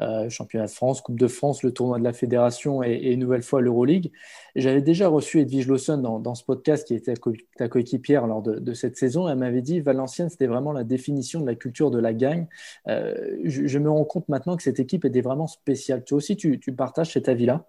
[0.00, 3.20] euh, championnat de France, Coupe de France, le tournoi de la Fédération et, et une
[3.20, 4.12] nouvelle fois l'Euroleague.
[4.56, 7.12] J'avais déjà reçu Edwige Lawson dans, ce podcast qui était
[7.56, 9.28] ta coéquipière lors de, cette saison.
[9.28, 12.46] Elle m'avait dit Valenciennes, c'était vraiment la définition de la culture de la gagne.
[12.88, 16.04] Euh, je, me rends compte maintenant que cette équipe était vraiment spéciale.
[16.04, 17.66] Toi aussi, tu, partages cet avis-là?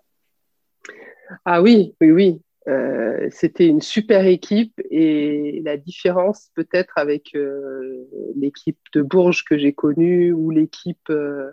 [1.43, 2.41] Ah oui, oui, oui.
[2.69, 9.57] Euh, c'était une super équipe et la différence peut-être avec euh, l'équipe de Bourges que
[9.57, 11.51] j'ai connue ou l'équipe euh,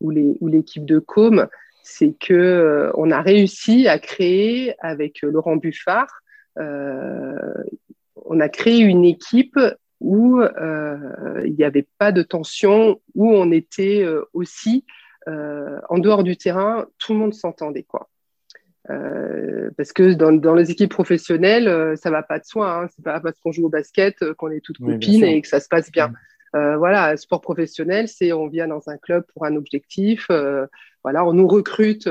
[0.00, 1.46] ou l'équipe de Com,
[1.82, 6.22] c'est que on a réussi à créer avec Laurent Buffard
[6.56, 9.58] on a créé une équipe
[10.00, 14.84] où il n'y avait pas de tension, où on était aussi
[15.26, 18.08] en dehors du terrain, tout le monde s'entendait quoi.
[18.90, 22.82] Euh, parce que dans, dans, les équipes professionnelles, euh, ça va pas de soi.
[22.82, 22.88] Hein.
[22.94, 25.60] C'est pas parce qu'on joue au basket euh, qu'on est toutes copines et que ça
[25.60, 26.12] se passe bien.
[26.54, 30.28] Euh, voilà, sport professionnel, c'est on vient dans un club pour un objectif.
[31.02, 32.08] voilà, on nous recrute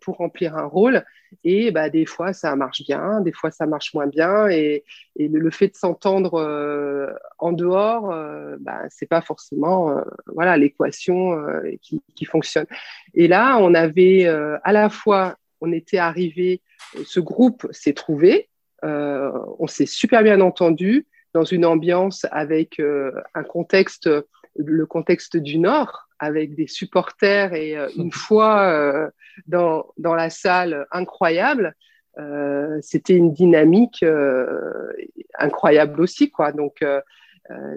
[0.00, 1.04] pour remplir un rôle.
[1.44, 4.48] Et bah, des fois, ça marche bien, des fois, ça marche moins bien.
[4.48, 4.84] Et,
[5.16, 8.14] et le, fait de s'entendre en dehors,
[8.60, 11.36] bah, c'est pas forcément voilà l'équation
[11.82, 12.66] qui, qui, fonctionne.
[13.14, 16.62] Et là, on avait à la fois on était arrivé,
[17.04, 18.48] ce groupe s'est trouvé,
[18.84, 24.08] euh, on s'est super bien entendu dans une ambiance avec euh, un contexte,
[24.56, 29.10] le contexte du Nord, avec des supporters et euh, une fois
[29.46, 31.74] dans, dans la salle incroyable.
[32.82, 34.04] c'était une dynamique
[35.38, 36.52] incroyable aussi, quoi.
[36.52, 36.84] Donc,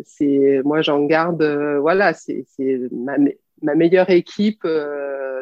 [0.04, 1.44] c'est moi j'en garde,
[1.80, 2.46] voilà, c'est
[2.92, 3.16] ma,
[3.62, 4.68] ma meilleure équipe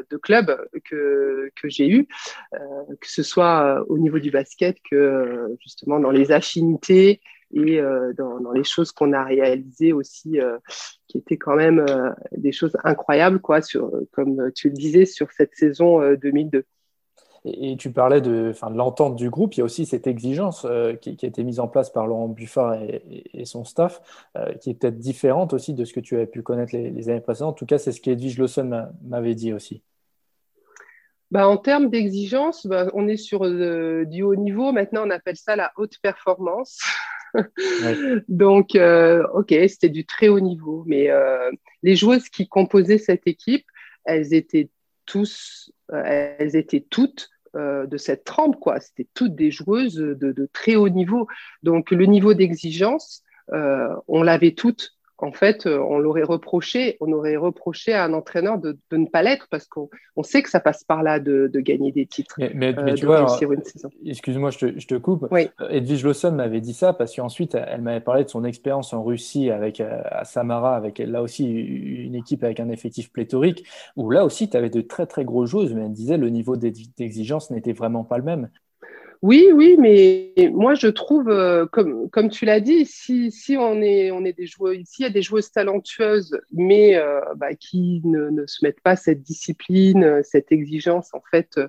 [0.10, 2.08] de club que, que j'ai eu,
[2.54, 2.60] euh,
[3.00, 7.22] que ce soit euh, au niveau du basket que euh, justement dans les affinités
[7.54, 7.82] et
[8.18, 10.40] dans, dans, les choses qu'on a réalisées aussi,
[11.08, 11.86] qui étaient quand même
[12.36, 16.66] des choses incroyables, quoi, sur, comme tu le disais, sur cette saison 2002.
[17.44, 19.56] Et, tu parlais de, de l'entente du groupe.
[19.56, 20.68] Il y a aussi cette exigence
[21.02, 24.02] qui, qui, a été mise en place par Laurent Buffard et, son staff,
[24.60, 27.22] qui est peut-être différente aussi de ce que tu avais pu connaître les, les années
[27.22, 27.54] précédentes.
[27.54, 29.82] En tout cas, c'est ce qu'Edwige Lawson m'avait dit aussi.
[31.32, 34.74] Bah, en termes d'exigence, bah, on est sur euh, du haut niveau.
[34.74, 36.82] Maintenant, on appelle ça la haute performance.
[38.28, 40.84] Donc, euh, OK, c'était du très haut niveau.
[40.88, 41.50] Mais euh,
[41.84, 43.66] les joueuses qui composaient cette équipe,
[44.06, 44.70] elles étaient
[45.06, 48.80] tous, elles étaient toutes de cette trempe, quoi.
[48.80, 51.28] C'était toutes des joueuses de, très haut niveau.
[51.64, 57.36] Donc, le niveau d'exigence, on l'avait toutes en fait, euh, on l'aurait reproché, on aurait
[57.36, 59.90] reproché à un entraîneur de, ne pas l'être parce qu'on
[60.24, 62.36] sait que ça passe par là de, gagner des titres.
[62.56, 63.26] Mais, euh, tu vois,
[64.06, 65.28] excuse-moi, je te, coupe.
[65.32, 65.50] Oui.
[65.62, 69.04] Euh, Edwige Lawson m'avait dit ça parce qu'ensuite, elle m'avait parlé de son expérience en
[69.04, 73.64] Russie avec à Samara, avec là aussi une équipe avec un effectif pléthorique,
[73.96, 76.58] où là aussi, tu avais de très très gros joueuses, mais elle disait le niveau
[76.58, 78.50] d'exigence n'était vraiment pas le même.
[79.22, 83.80] Oui, oui, mais moi je trouve, euh, comme, comme tu l'as dit, si, si on,
[83.80, 87.54] est, on est des joueurs, ici, il y a des joueuses talentueuses, mais euh, bah,
[87.54, 91.60] qui ne, ne, se mettent pas cette discipline, cette exigence en fait,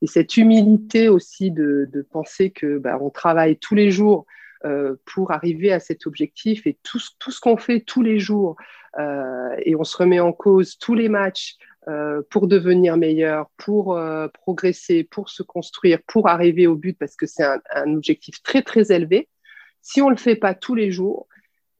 [0.00, 4.24] et cette humilité aussi de, de penser que bah, on travaille tous les jours
[4.64, 8.54] euh, pour arriver à cet objectif et tout, tout ce qu'on fait tous les jours
[8.96, 11.56] euh, et on se remet en cause tous les matchs
[11.88, 17.16] euh, pour devenir meilleur, pour euh, progresser, pour se construire, pour arriver au but, parce
[17.16, 19.28] que c'est un, un, objectif très très élevé.
[19.80, 21.26] Si on le fait pas tous les jours,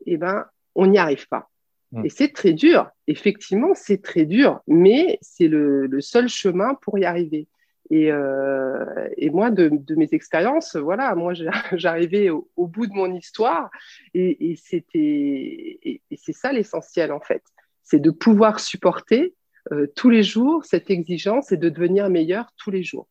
[0.06, 0.44] eh ben
[0.74, 1.50] on n'y arrive pas.
[1.92, 2.06] Mm.
[2.06, 2.90] Et c'est très dur.
[3.06, 7.46] Effectivement, c'est très dur, mais c'est le, le, seul chemin pour y arriver.
[7.90, 11.32] Et, euh, et moi, de, de, mes expériences, voilà, moi,
[11.74, 13.70] j'arrivais au, au, bout de mon histoire,
[14.14, 17.44] et, et c'était, et, et c'est ça l'essentiel en fait,
[17.84, 19.34] c'est de pouvoir supporter
[19.70, 23.08] euh, tous les jours cette exigence et de devenir meilleur tous les jours.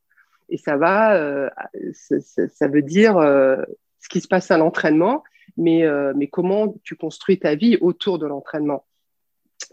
[0.49, 1.49] Et ça va, euh,
[1.93, 3.55] ça, veut dire euh,
[3.99, 5.23] ce qui se passe à l'entraînement,
[5.55, 5.85] mais,
[6.15, 8.85] mais comment tu construis ta vie autour de l'entraînement.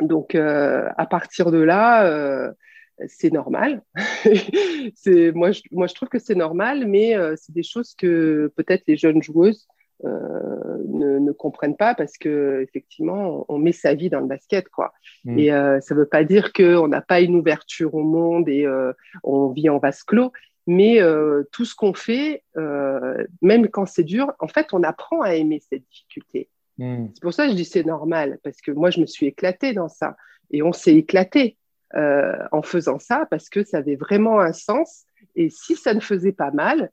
[0.01, 2.53] Donc, à partir de là,
[3.07, 3.83] c'est normal.
[3.95, 8.97] moi, je, moi, je trouve que c'est normal, mais c'est des choses que peut-être les
[8.97, 14.21] jeunes joueuses euh, ne, ne, comprennent pas parce que effectivement on met sa vie dans
[14.21, 14.93] le basket quoi.
[15.25, 15.39] Mm.
[15.39, 18.93] et euh, ça veut pas dire qu'on n'a pas une ouverture au monde et euh,
[19.25, 20.33] on vit en vase clos.
[20.67, 25.23] Mais euh, tout ce qu'on fait euh, même quand c'est dur en fait on apprend
[25.23, 26.49] à aimer cette difficulté.
[26.79, 27.07] Mm.
[27.15, 29.73] c'est pour ça que je dis c'est normal parce que moi je me suis éclatée
[29.73, 30.17] dans ça.
[30.51, 31.57] Et on s'est éclaté
[31.95, 35.05] en faisant ça parce que ça avait vraiment un sens.
[35.35, 36.91] Et si ça ne faisait pas mal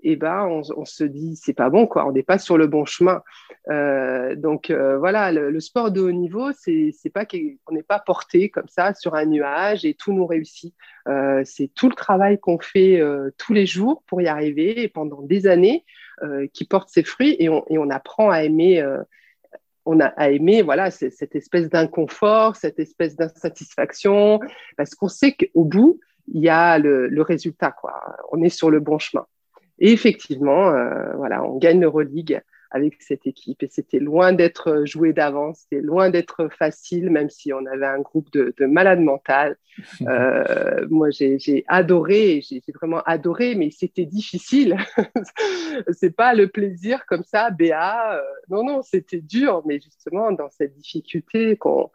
[0.00, 2.84] eh ben on, se dit c'est pas bon quoi, on n'est pas sur le bon
[2.84, 3.22] chemin.
[3.68, 8.48] Euh, donc euh, voilà, le, sport de haut niveau, c'est pas qu'on n'est pas porté
[8.48, 10.74] comme ça sur un nuage et tout nous réussit.
[11.08, 13.02] Euh, c'est tout le travail qu'on fait
[13.38, 15.84] tous les jours pour y arriver et pendant des années
[16.52, 18.84] qui porte ses fruits et on, et on apprend à aimer.
[19.84, 24.40] on a à aimer voilà cette espèce d'inconfort, cette espèce d'insatisfaction,
[24.76, 25.98] parce qu'on sait qu'au bout
[26.30, 28.16] il y a le, le résultat quoi.
[28.30, 29.26] On est sur le bon chemin.
[29.78, 33.62] Et effectivement, euh, voilà, on gagne l'Euroleague avec cette équipe.
[33.62, 38.00] Et c'était loin d'être joué d'avance, c'était loin d'être facile, même si on avait un
[38.00, 39.56] groupe de, malades mentales.
[40.08, 44.76] Euh, moi, j'ai adoré, j'ai vraiment adoré, mais c'était difficile.
[45.92, 48.16] c'est pas le plaisir comme ça, Béa.
[48.16, 51.90] Euh, non, non, c'était dur, mais justement, dans cette difficulté qu'on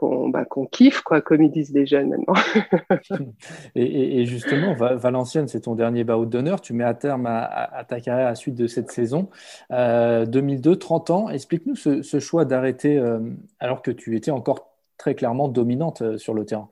[0.00, 2.34] bah, qu'on kiffe, quoi, comme ils disent les jeunes maintenant.
[3.74, 6.60] et, justement, Valenciennes, c'est ton dernier barreau d'honneur.
[6.60, 9.28] Tu mets à terme à, ta carrière à la suite de cette saison.
[9.70, 11.28] 2002, euh, 30 ans.
[11.28, 13.20] Explique-nous ce, choix d'arrêter euh,
[13.58, 16.70] alors que tu étais encore très clairement dominante euh, sur le terrain.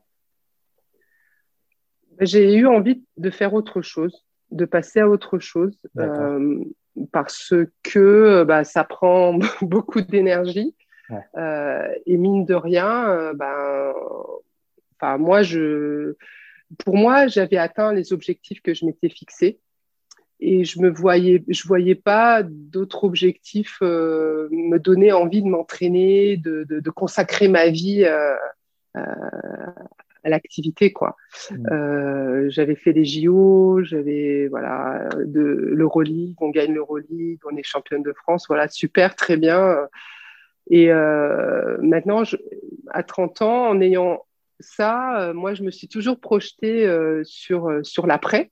[2.21, 5.77] J'ai eu envie de faire autre chose, de passer à autre chose,
[7.13, 7.53] parce
[7.83, 10.75] que bah, ça prend beaucoup d'énergie.
[11.37, 13.93] Euh, et mine de rien, euh, ben,
[14.97, 16.15] enfin, moi, je,
[16.85, 19.61] pour moi, j'avais atteint les objectifs que je m'étais fixés
[20.41, 26.37] et je me voyais, je voyais pas d'autres objectifs euh, me donner envie de m'entraîner,
[26.37, 28.39] de, de, consacrer ma vie à
[30.25, 31.17] l'activité, quoi.
[31.51, 32.49] Mmh.
[32.49, 38.13] j'avais fait des JO, j'avais voilà de l'Euroleague, on gagne l'Euroleague, on est championne de
[38.13, 39.89] France, voilà super, très bien.
[40.69, 42.23] Et euh, maintenant,
[42.91, 44.25] à 30 ans, en ayant
[44.59, 48.51] ça, euh, moi, je me suis toujours projetée euh, sur, sur l'après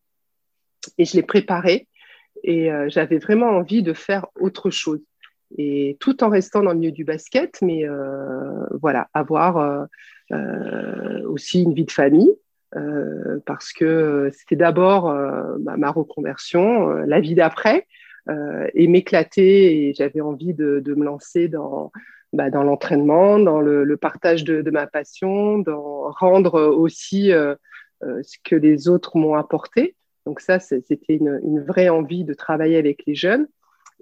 [0.98, 1.88] et je l'ai préparé.
[2.46, 5.00] Et j'avais vraiment envie de faire autre chose.
[5.56, 7.86] Et tout en restant dans le milieu du basket, mais
[8.82, 9.86] voilà, avoir
[11.26, 12.30] aussi une vie de famille.
[13.46, 15.10] parce que c'était d'abord
[15.58, 17.86] ma reconversion, la vie d'après,
[18.28, 19.88] et m'éclater.
[19.88, 21.92] Et j'avais envie de, me lancer dans,
[22.34, 27.54] bah, dans l'entraînement, dans le, partage de, ma passion, dans rendre aussi euh,
[28.02, 29.94] euh, ce que les autres m'ont apporté.
[30.26, 33.46] Donc ça, c'était une, vraie envie de travailler avec les jeunes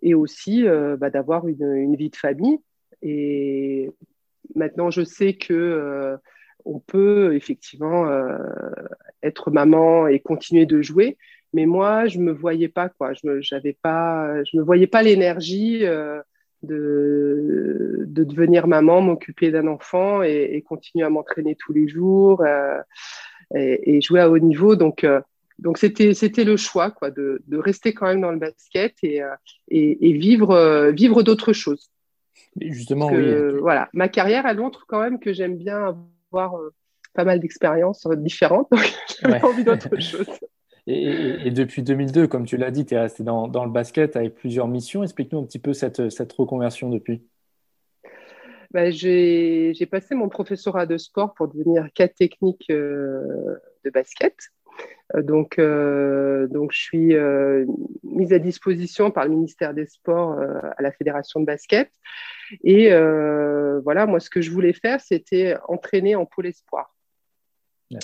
[0.01, 0.65] et aussi
[0.99, 2.59] bah, d'avoir une, une, vie de famille.
[3.03, 3.91] Et
[4.55, 6.17] maintenant, je sais que
[6.65, 8.09] on peut effectivement
[9.23, 11.19] être maman et continuer de jouer,
[11.53, 13.13] mais moi, je me voyais pas quoi.
[13.15, 16.21] Je me, j'avais pas, je me voyais pas l'énergie euh,
[16.63, 22.43] de, de devenir maman, m'occuper d'un enfant et, et, continuer à m'entraîner tous les jours
[22.43, 22.81] euh,
[23.55, 24.77] et, et, jouer à haut niveau.
[24.77, 25.21] Donc, euh,
[25.59, 29.21] donc c'était, c'était le choix quoi, de, de, rester quand même dans le basket et,
[29.69, 31.91] et, et vivre, vivre d'autres choses.
[32.59, 33.35] justement, oui.
[33.61, 35.95] Voilà, ma carrière, elle montre quand même que j'aime bien
[36.33, 36.59] avoir
[37.13, 38.69] pas mal d'expériences différentes.
[38.71, 38.81] Donc,
[39.23, 40.27] j'ai envie d'autre chose.
[40.87, 44.67] Et, depuis 2002, comme tu l'as dit, tu es resté dans, le basket avec plusieurs
[44.67, 45.03] missions.
[45.03, 47.23] Explique-nous un petit peu cette, cette reconversion depuis.
[48.73, 54.35] Bah, j'ai passé mon professorat de sport pour devenir cadre technique euh, de basket.
[55.15, 57.15] Euh, donc, euh, donc, je suis
[58.03, 61.91] mise à disposition par le ministère des Sports à la Fédération de basket.
[62.65, 62.89] Et
[63.85, 66.97] voilà, moi, ce que je voulais faire, c'était entraîner en pôle espoir.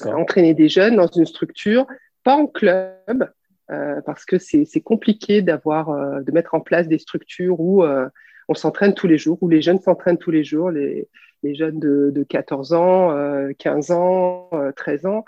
[0.04, 1.86] Entraîner des jeunes dans une structure
[2.24, 3.30] pas en club,
[3.70, 8.08] euh, parce que c'est compliqué d'avoir, euh, de mettre en place des structures où euh,
[8.48, 11.08] on s'entraîne tous les jours, où les jeunes s'entraînent tous les jours, les,
[11.42, 13.14] les jeunes de, de, 14 ans,
[13.58, 15.24] 15 ans, 13 ans,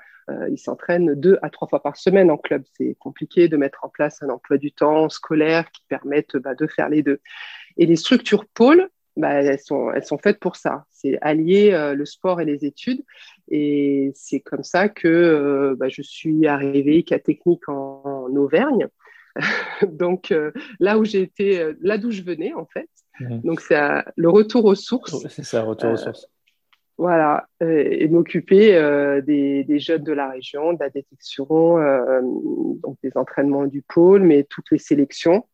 [0.48, 2.62] ils s'entraînent deux à trois fois par semaine en club.
[2.78, 6.66] C'est compliqué de mettre en place un emploi du temps scolaire qui permette bah, de
[6.66, 7.20] faire les deux.
[7.76, 8.88] Et les structures pôles,
[9.20, 10.84] bah, elles, sont, elles sont faites pour ça.
[10.90, 13.02] C'est allier euh, le sport et les études.
[13.48, 18.88] Et c'est comme ça que euh, bah, je suis arrivée cas technique en, Auvergne.
[19.86, 22.88] Donc euh, là où j'ai été, là d'où je venais en fait.
[23.20, 23.42] Mhm.
[23.42, 23.78] Donc c'est
[24.16, 25.26] le retour aux sources.
[25.28, 26.26] C'est ça, retour aux sources.
[26.96, 28.72] Voilà, et m'occuper
[29.24, 31.78] des, des, jeunes de la région, de la détection,
[32.82, 35.46] donc des entraînements du pôle, mais toutes les sélections.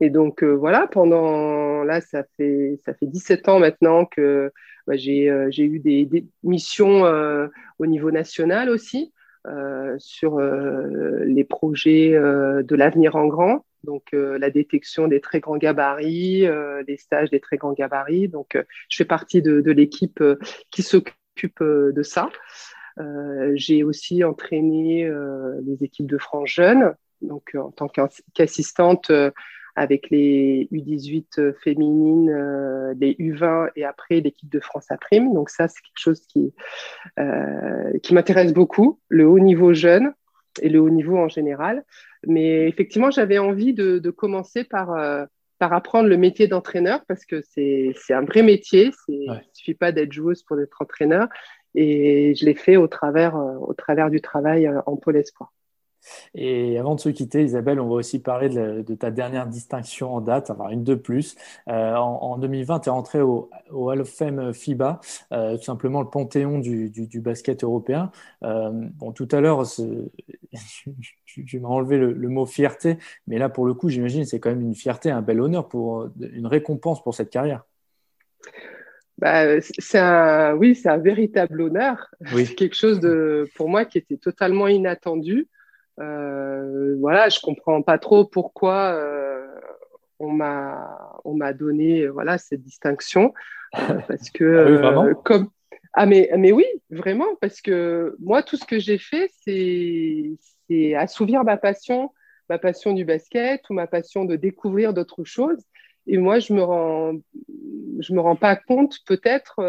[0.00, 4.52] Et donc euh, voilà, pendant là, ça fait ça fait 17 ans maintenant que
[4.86, 7.48] bah, j'ai euh, j'ai eu des, missions euh,
[7.78, 9.12] au niveau national aussi
[9.98, 16.46] sur les projets de l'avenir en grand, donc la détection des très grands gabarits,
[16.88, 18.28] les stages des très grands gabarits.
[18.28, 18.56] Donc
[18.88, 20.24] je fais partie de, de l'équipe
[20.70, 22.30] qui s'occupe de ça.
[23.52, 25.06] j'ai aussi entraîné
[25.66, 26.94] les équipes de France Jeunes
[27.24, 27.88] donc euh, en tant
[28.34, 29.30] qu'assistante euh,
[29.76, 32.30] avec les U18 euh, féminines,
[32.98, 35.34] les U20 et après l'équipe de France à prime.
[35.34, 36.54] Donc ça, c'est quelque chose qui,
[38.02, 40.12] qui m'intéresse beaucoup, le haut niveau jeune
[40.62, 41.84] et le haut niveau en général.
[42.26, 44.96] Mais effectivement, j'avais envie de, de, commencer par,
[45.58, 48.92] par apprendre le métier d'entraîneur parce que c'est un vrai métier.
[49.08, 51.26] Il ne suffit pas d'être joueuse pour être entraîneur.
[51.74, 55.52] Et je l'ai fait au travers, au travers du travail en pôle espoir.
[56.34, 60.20] Et avant de se quitter, Isabelle, on va aussi parler de, ta dernière distinction en
[60.20, 61.36] date, enfin une de plus.
[61.68, 65.00] Euh, en, 2020, tu es rentré au, Hall of Fame FIBA,
[65.32, 68.10] euh, tout simplement le panthéon du, basket européen.
[68.42, 69.64] Euh, bon, tout à l'heure,
[71.24, 74.50] tu, m'as enlevé le, le, mot fierté, mais là, pour le coup, j'imagine, c'est quand
[74.50, 77.64] même une fierté, un bel honneur, pour une récompense pour cette carrière.
[79.18, 82.10] Bah, c'est un, oui, c'est un véritable honneur.
[82.32, 82.46] Oui.
[82.46, 85.48] C'est quelque chose de, pour moi, qui était totalement inattendu.
[86.00, 89.46] Euh, voilà, je comprends pas trop pourquoi euh,
[90.18, 93.32] on m'a, on m'a donné, voilà, cette distinction,
[93.76, 93.78] euh,
[94.08, 95.50] parce que ah oui, comme,
[95.92, 100.32] ah mais, mais oui, vraiment, parce que moi, tout ce que j'ai fait, c'est,
[100.68, 102.10] c'est assouvir ma passion,
[102.48, 105.62] ma passion du basket ou ma passion de découvrir d'autres choses.
[106.06, 107.14] Et moi, je me rends,
[108.00, 109.60] je me rends pas compte peut-être.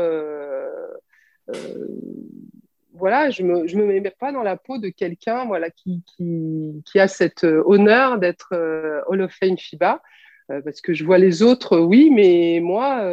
[2.96, 5.70] Euh, euh, voilà, je me, je me mets pas dans la peau de quelqu'un, voilà,
[5.70, 10.02] qui, qui, qui, a cet honneur d'être euh, Hall of Fame FIBA,
[10.48, 13.04] parce que je vois les autres, oui, mais moi,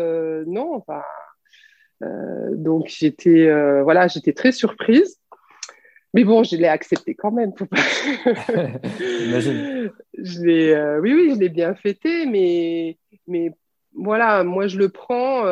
[0.46, 0.74] non.
[0.74, 1.02] Enfin,
[2.52, 3.50] donc j'étais,
[3.82, 5.18] voilà, j'étais très surprise.
[6.14, 7.52] Mais bon, je l'ai accepté quand même.
[7.56, 7.76] Faut pas...
[8.98, 13.52] je l'ai, euh, oui, oui, je l'ai bien fêté, mais, mais
[13.94, 15.44] voilà, moi je le prends.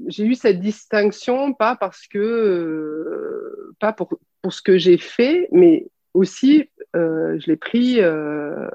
[0.00, 4.98] Euh, j'ai eu cette distinction pas parce que, euh, pas pour, pour ce que j'ai
[4.98, 8.04] fait, mais aussi je l'ai pris.
[8.04, 8.68] en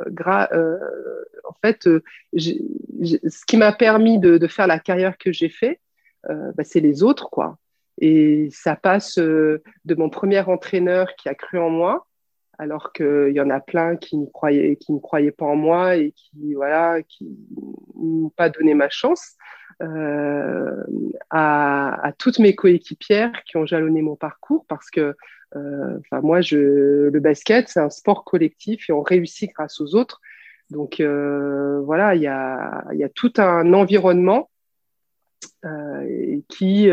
[1.62, 1.90] fait,
[2.38, 5.82] ce qui m'a permis de, de, faire la carrière que j'ai fait,
[6.24, 7.58] bah, c'est les autres, quoi.
[8.00, 12.06] Et ça passe euh, de mon premier entraîneur qui a cru en moi,
[12.58, 15.96] alors qu'il y en a plein qui ne croyaient, qui ne croyaient pas en moi
[15.96, 17.38] et qui voilà, qui
[17.96, 19.36] n'ont pas donné ma chance,
[19.82, 20.84] euh,
[21.30, 25.16] à, toutes mes coéquipières qui ont jalonné mon parcours, parce que
[25.56, 30.22] euh, moi, je, le basket, c'est un sport collectif et on réussit grâce aux autres.
[30.70, 34.50] Donc euh, voilà, il y a, y a tout un environnement
[35.66, 36.90] euh, qui,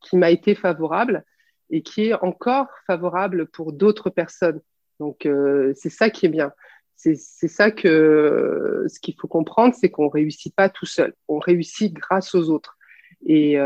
[0.00, 1.24] qui m'a été favorable
[1.70, 4.60] et qui est encore favorable pour d'autres personnes.
[5.00, 5.28] Donc,
[5.74, 6.52] c'est ça qui est bien.
[6.96, 11.14] C'est ça que ce qu'il faut comprendre, c'est qu'on réussit pas tout seul.
[11.28, 12.76] On réussit grâce aux autres.
[13.24, 13.58] Et,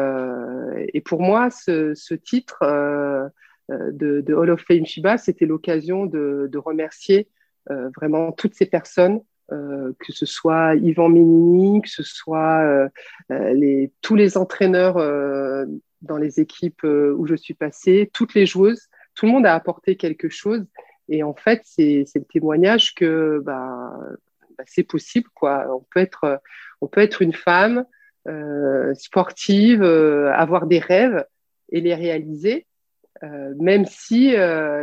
[0.92, 2.58] et pour moi, ce, ce titre
[3.70, 7.28] de, de, Hall of Fame Shiba, c'était l'occasion de, de, remercier
[7.96, 9.20] vraiment toutes ces personnes
[9.52, 12.88] euh, que ce soit Yvan Ménini, que ce soit euh,
[13.32, 14.94] euh, les, tous les entraîneurs
[16.02, 19.96] dans les équipes où je suis passée, toutes les joueuses, tout le monde a apporté
[19.96, 20.64] quelque chose.
[21.10, 23.92] Et en fait, c'est le témoignage que bah,
[24.56, 25.28] bah, c'est possible.
[25.34, 25.66] Quoi.
[25.74, 26.40] On, peut être,
[26.80, 27.84] on peut être une femme
[28.94, 31.24] sportive, avoir des rêves
[31.70, 32.66] et les réaliser,
[33.22, 34.34] même si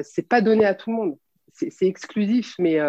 [0.03, 1.17] c'est pas donné à tout le monde.
[1.53, 2.79] C'est exclusif, mais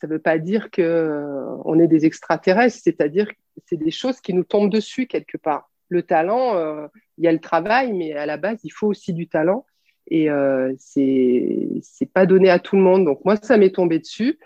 [0.00, 3.34] ça ne veut pas dire qu'on euh, est des extraterrestres, c'est-à-dire que
[3.66, 5.70] c'est des choses qui nous tombent dessus quelque part.
[5.88, 6.86] Le talent, euh,
[7.18, 9.66] il y a le travail, mais à la base, il faut aussi du talent.
[10.10, 13.04] Et euh, c'est c'est pas donné à tout le monde.
[13.04, 14.38] Donc moi, ça m'est tombé dessus.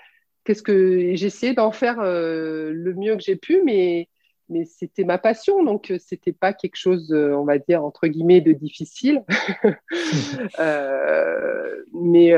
[0.45, 4.09] Qu'est-ce que j'ai essayé d'en faire euh, le mieux que j'ai pu, mais
[4.49, 8.07] mais c'était ma passion, donc euh, c'était pas quelque chose, euh, on va dire entre
[8.07, 9.25] guillemets, de difficile.
[10.59, 12.35] euh, mais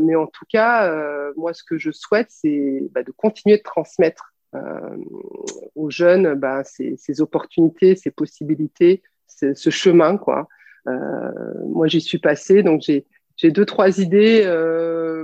[0.00, 0.90] mais en tout cas,
[1.36, 4.32] moi, ce que je souhaite, c'est bah, de continuer de transmettre
[5.74, 10.48] aux jeunes bah, ces, ces, opportunités, ces possibilités, ce chemin, quoi.
[11.66, 14.42] Moi, j'y suis passée, donc j'ai deux trois idées,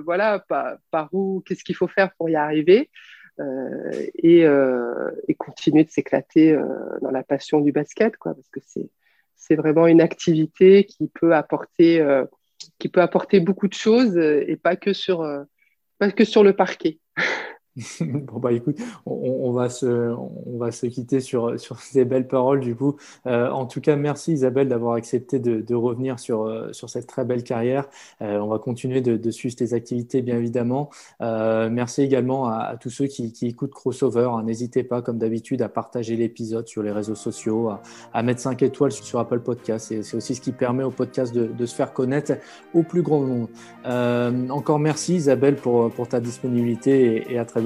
[0.04, 0.44] voilà,
[0.90, 2.90] par, où, qu'est-ce qu'il faut faire pour y arriver.
[3.38, 6.64] Euh, et, euh, et, continuer de s'éclater euh,
[7.02, 8.88] dans la passion du basket, quoi, parce que c'est
[9.38, 12.02] c'est vraiment une activité qui peut apporter
[12.78, 15.18] qui peut apporter beaucoup de choses et pas que sur
[15.98, 16.98] pas que sur le parquet.
[18.00, 22.60] bon, bah écoute, on, va se, on va se quitter sur, sur ces belles paroles
[22.60, 22.96] du coup.
[23.26, 27.24] Euh, en tout cas, merci Isabelle d'avoir accepté de, revenir sur, euh, sur cette très
[27.24, 27.88] belle carrière.
[28.22, 30.90] Euh, on va continuer de, suivre tes activités, bien évidemment.
[31.20, 34.30] Merci également à, tous ceux qui, écoutent Crossover.
[34.44, 37.70] N'hésitez pas, comme d'habitude, à partager l'épisode sur les réseaux sociaux,
[38.12, 39.92] à, mettre 5 étoiles sur Apple Podcast.
[40.00, 42.32] C'est aussi ce qui permet au podcast de, se faire connaître
[42.72, 43.48] au plus grand nombre.
[44.50, 47.65] Encore merci Isabelle pour, ta disponibilité et à très bientôt